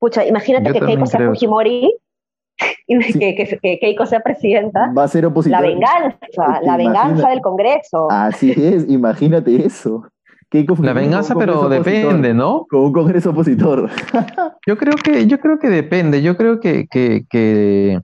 Pucha, 0.00 0.26
imagínate 0.26 0.72
que 0.72 0.80
Keiko 0.80 1.06
sea 1.06 1.26
Fujimori 1.28 1.94
y 2.86 3.18
que, 3.18 3.78
Keiko 3.80 4.06
sea 4.06 4.20
presidenta. 4.20 4.92
Va 4.92 5.04
a 5.04 5.08
ser 5.08 5.26
opositor. 5.26 5.60
La 5.60 5.66
venganza, 5.66 6.60
la 6.62 6.76
venganza 6.76 7.28
del 7.28 7.40
Congreso. 7.40 8.10
Así 8.10 8.50
es, 8.50 8.88
imagínate 8.88 9.64
eso 9.64 10.10
la 10.52 10.92
venganza, 10.92 11.34
pero 11.36 11.68
depende, 11.68 12.34
¿no? 12.34 12.66
Como 12.68 12.86
un 12.86 12.92
congreso 12.92 13.30
opositor. 13.30 13.88
yo 14.66 14.76
creo 14.76 14.94
que, 14.96 15.26
yo 15.26 15.38
creo 15.38 15.58
que 15.58 15.68
depende. 15.68 16.22
Yo 16.22 16.36
creo 16.36 16.58
que, 16.60 16.88
que, 16.88 17.24
que, 17.30 18.00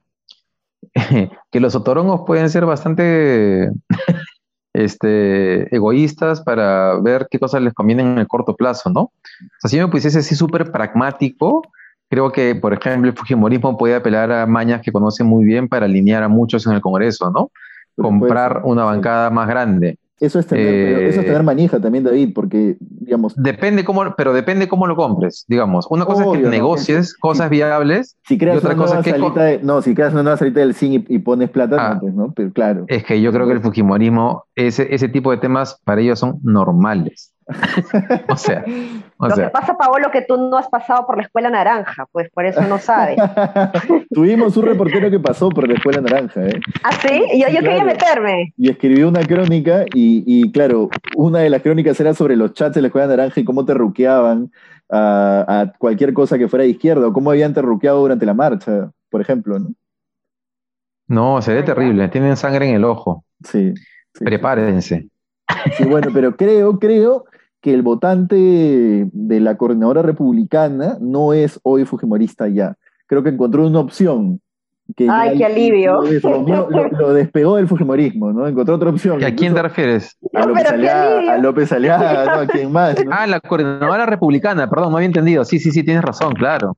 que 1.50 1.60
los 1.60 1.74
otorongos 1.74 2.22
pueden 2.26 2.48
ser 2.48 2.64
bastante 2.64 3.70
este, 4.74 5.74
egoístas 5.74 6.42
para 6.42 6.98
ver 7.00 7.26
qué 7.30 7.38
cosas 7.38 7.62
les 7.62 7.74
convienen 7.74 8.08
en 8.08 8.18
el 8.18 8.28
corto 8.28 8.54
plazo, 8.54 8.90
¿no? 8.90 9.00
O 9.00 9.12
sea, 9.60 9.70
si 9.70 9.78
me 9.78 9.88
pusiese 9.88 10.20
así 10.20 10.36
súper 10.36 10.70
pragmático, 10.70 11.62
creo 12.08 12.30
que, 12.30 12.54
por 12.54 12.72
ejemplo, 12.72 13.10
el 13.10 13.16
Fujimorismo 13.16 13.76
puede 13.76 13.96
apelar 13.96 14.30
a 14.30 14.46
mañas 14.46 14.82
que 14.82 14.92
conoce 14.92 15.24
muy 15.24 15.44
bien 15.44 15.68
para 15.68 15.86
alinear 15.86 16.22
a 16.22 16.28
muchos 16.28 16.66
en 16.66 16.74
el 16.74 16.80
Congreso, 16.80 17.30
¿no? 17.30 17.50
Comprar 17.96 18.60
una 18.64 18.84
bancada 18.84 19.30
más 19.30 19.48
grande. 19.48 19.98
Eso 20.18 20.38
es, 20.38 20.46
tener, 20.46 21.02
eso 21.02 21.20
es 21.20 21.26
tener 21.26 21.42
eh, 21.42 21.44
manija 21.44 21.78
también, 21.78 22.04
David, 22.04 22.32
porque, 22.34 22.76
digamos... 22.80 23.34
Depende 23.36 23.84
cómo, 23.84 24.14
pero 24.16 24.32
depende 24.32 24.66
cómo 24.66 24.86
lo 24.86 24.96
compres, 24.96 25.44
digamos. 25.46 25.86
Una 25.90 26.06
cosa 26.06 26.24
es 26.24 26.32
que 26.32 26.48
negocies 26.48 27.14
cosas 27.14 27.50
viables 27.50 28.16
si 28.24 28.38
creas 28.38 28.56
y 28.56 28.58
otra 28.58 28.76
cosa 28.76 29.00
es 29.00 29.04
que... 29.04 29.60
no, 29.62 29.82
si 29.82 29.94
creas 29.94 30.14
una 30.14 30.22
nueva 30.22 30.38
salita 30.38 30.60
del 30.60 30.74
zinc 30.74 31.06
y, 31.10 31.18
pones 31.18 31.50
plata, 31.50 31.76
ah. 31.78 31.98
pues, 32.00 32.14
¿no? 32.14 32.32
Pero 32.34 32.50
claro. 32.52 32.86
Es 32.88 33.04
que 33.04 33.20
yo 33.20 33.30
creo 33.30 33.46
que 33.46 33.52
el 33.52 33.60
Fujimorismo, 33.60 34.44
ese, 34.54 34.94
ese 34.94 35.08
tipo 35.08 35.30
de 35.30 35.36
temas 35.36 35.80
para 35.84 36.00
ellos 36.00 36.18
son 36.18 36.38
normales. 36.42 37.34
o 38.28 38.36
sea, 38.36 38.64
lo 38.66 39.34
que 39.34 39.48
pasa, 39.50 39.76
Paolo, 39.76 40.10
que 40.10 40.22
tú 40.22 40.36
no 40.36 40.56
has 40.56 40.68
pasado 40.68 41.06
por 41.06 41.16
la 41.16 41.22
escuela 41.22 41.48
naranja, 41.48 42.06
pues 42.10 42.28
por 42.30 42.44
eso 42.44 42.60
no 42.62 42.78
sabes. 42.78 43.16
Tuvimos 44.10 44.56
un 44.56 44.64
reportero 44.64 45.10
que 45.10 45.20
pasó 45.20 45.48
por 45.50 45.68
la 45.68 45.74
escuela 45.74 46.00
naranja, 46.00 46.44
¿eh? 46.44 46.60
¿Ah, 46.82 46.90
sí? 46.92 47.22
Yo, 47.38 47.48
yo 47.48 47.60
quería 47.60 47.84
meterme. 47.84 48.52
Y 48.56 48.70
escribió 48.70 49.08
una 49.08 49.24
crónica, 49.24 49.84
y, 49.94 50.50
claro, 50.50 50.88
una 51.14 51.38
de 51.40 51.50
las 51.50 51.62
crónicas 51.62 51.98
era 52.00 52.14
sobre 52.14 52.34
los 52.34 52.52
chats 52.52 52.74
de 52.74 52.82
la 52.82 52.88
escuela 52.88 53.06
naranja 53.06 53.40
y 53.40 53.44
cómo 53.44 53.64
te 53.64 53.74
ruqueaban 53.74 54.50
a, 54.90 55.72
cualquier 55.78 56.12
cosa 56.12 56.38
que 56.38 56.48
fuera 56.48 56.64
de 56.64 56.70
izquierda, 56.70 57.06
o 57.06 57.12
cómo 57.12 57.30
habían 57.30 57.54
terruqueado 57.54 58.00
durante 58.00 58.26
la 58.26 58.34
marcha, 58.34 58.90
por 59.08 59.20
ejemplo, 59.20 59.58
¿no? 59.60 59.68
No, 61.08 61.40
se 61.40 61.54
ve 61.54 61.62
terrible, 61.62 62.08
tienen 62.08 62.36
sangre 62.36 62.68
en 62.68 62.74
el 62.74 62.84
ojo. 62.84 63.24
Sí. 63.44 63.72
Prepárense. 64.18 65.08
Sí, 65.76 65.84
bueno, 65.84 66.08
pero 66.12 66.36
creo, 66.36 66.80
creo 66.80 67.26
que 67.60 67.74
el 67.74 67.82
votante 67.82 69.08
de 69.12 69.40
la 69.40 69.56
coordinadora 69.56 70.02
republicana 70.02 70.98
no 71.00 71.32
es 71.32 71.58
hoy 71.62 71.84
fujimorista 71.84 72.48
ya. 72.48 72.76
Creo 73.06 73.22
que 73.22 73.30
encontró 73.30 73.66
una 73.66 73.80
opción 73.80 74.40
Ay, 75.08 75.36
qué 75.36 75.44
alivio. 75.44 76.00
Lo, 76.22 77.12
despegó 77.12 77.56
del 77.56 77.66
Fujimorismo, 77.66 78.32
¿no? 78.32 78.46
Encontró 78.46 78.76
otra 78.76 78.90
opción. 78.90 79.22
¿A 79.22 79.34
quién 79.34 79.52
te 79.52 79.62
refieres? 79.62 80.16
A 80.32 80.46
López 80.46 80.66
Aliaga, 80.66 81.34
a 81.34 81.38
López 81.38 81.72
Aliaga, 81.72 82.24
¿no? 82.24 82.40
¿A 82.42 82.46
quién 82.46 82.72
más? 82.72 82.96
Ah, 83.10 83.26
la 83.26 83.40
coordinadora 83.40 84.06
republicana, 84.06 84.68
perdón, 84.68 84.90
no 84.90 84.96
había 84.96 85.06
entendido. 85.06 85.44
Sí, 85.44 85.58
sí, 85.58 85.70
sí, 85.70 85.82
tienes 85.82 86.02
razón, 86.02 86.34
claro. 86.34 86.76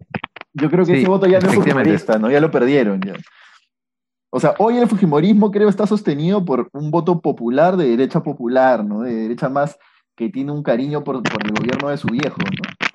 Yo 0.54 0.70
creo 0.70 0.84
que 0.84 0.98
ese 0.98 1.08
voto 1.08 1.26
ya 1.26 1.38
no 1.40 1.48
es 1.48 1.54
fujimorista, 1.54 2.18
¿no? 2.18 2.30
Ya 2.30 2.40
lo 2.40 2.50
perdieron, 2.50 3.00
ya. 3.00 3.14
O 4.30 4.40
sea, 4.40 4.54
hoy 4.58 4.76
el 4.76 4.88
Fujimorismo 4.88 5.50
creo 5.50 5.68
está 5.68 5.86
sostenido 5.86 6.44
por 6.44 6.68
un 6.72 6.90
voto 6.90 7.20
popular 7.20 7.76
de 7.76 7.88
derecha 7.88 8.22
popular, 8.22 8.84
¿no? 8.84 9.02
De 9.02 9.14
derecha 9.14 9.48
más 9.48 9.78
que 10.18 10.28
tiene 10.28 10.50
un 10.50 10.64
cariño 10.64 11.04
por, 11.04 11.22
por 11.22 11.46
el 11.46 11.52
gobierno 11.52 11.90
de 11.90 11.96
su 11.96 12.08
viejo, 12.08 12.38
¿no? 12.38 12.88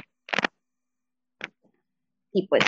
Y 2.33 2.47
pues. 2.47 2.65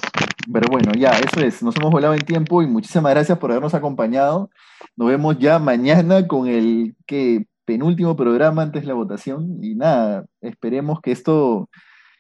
Pero 0.51 0.67
bueno, 0.71 0.93
ya, 0.93 1.11
eso 1.11 1.41
es. 1.41 1.61
Nos 1.61 1.75
hemos 1.75 1.91
volado 1.91 2.13
en 2.13 2.21
tiempo 2.21 2.63
y 2.63 2.67
muchísimas 2.67 3.11
gracias 3.11 3.37
por 3.37 3.51
habernos 3.51 3.73
acompañado. 3.73 4.49
Nos 4.95 5.09
vemos 5.09 5.37
ya 5.39 5.59
mañana 5.59 6.25
con 6.25 6.47
el 6.47 6.95
que 7.05 7.47
penúltimo 7.65 8.15
programa 8.15 8.61
antes 8.61 8.83
de 8.83 8.87
la 8.87 8.93
votación. 8.93 9.57
Y 9.61 9.75
nada, 9.75 10.25
esperemos 10.39 11.01
que 11.01 11.11
esto, 11.11 11.67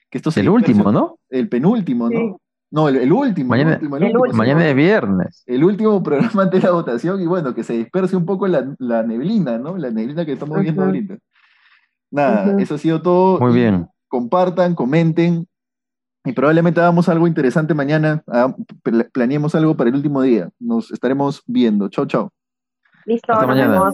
que 0.09 0.17
esto 0.17 0.29
sea. 0.29 0.43
El 0.43 0.49
último, 0.49 0.91
¿no? 0.91 1.19
El 1.29 1.47
penúltimo, 1.47 2.09
¿no? 2.09 2.41
No, 2.71 2.89
el, 2.89 3.13
último. 3.13 3.49
Mañana, 3.49 3.75
el 3.75 3.87
último, 3.87 4.33
mañana 4.33 4.67
es 4.67 4.75
viernes. 4.75 5.43
El 5.45 5.63
último 5.63 6.03
programa 6.03 6.43
antes 6.43 6.61
de 6.61 6.67
la 6.67 6.73
votación 6.73 7.21
y 7.21 7.27
bueno, 7.27 7.55
que 7.55 7.63
se 7.63 7.73
disperse 7.73 8.17
un 8.17 8.25
poco 8.25 8.47
la, 8.47 8.75
la 8.79 9.03
neblina, 9.03 9.57
¿no? 9.57 9.77
La 9.77 9.91
neblina 9.91 10.25
que 10.25 10.33
estamos 10.33 10.59
viendo 10.59 10.83
ahorita. 10.83 11.17
Nada, 12.15 12.55
eso 12.61 12.75
ha 12.75 12.77
sido 12.77 13.01
todo. 13.01 13.39
Muy 13.39 13.53
bien. 13.53 13.87
Compartan, 14.07 14.75
comenten, 14.75 15.47
y 16.25 16.31
probablemente 16.33 16.79
hagamos 16.79 17.07
algo 17.07 17.27
interesante 17.27 17.75
mañana, 17.75 18.23
planeemos 19.11 19.53
algo 19.53 19.77
para 19.77 19.89
el 19.91 19.95
último 19.95 20.23
día. 20.23 20.49
Nos 20.59 20.91
estaremos 20.91 21.43
viendo. 21.45 21.87
Chao, 21.89 22.07
chao. 22.07 22.31
Listo, 23.05 23.31
Hasta 23.31 23.45
mañana. 23.45 23.91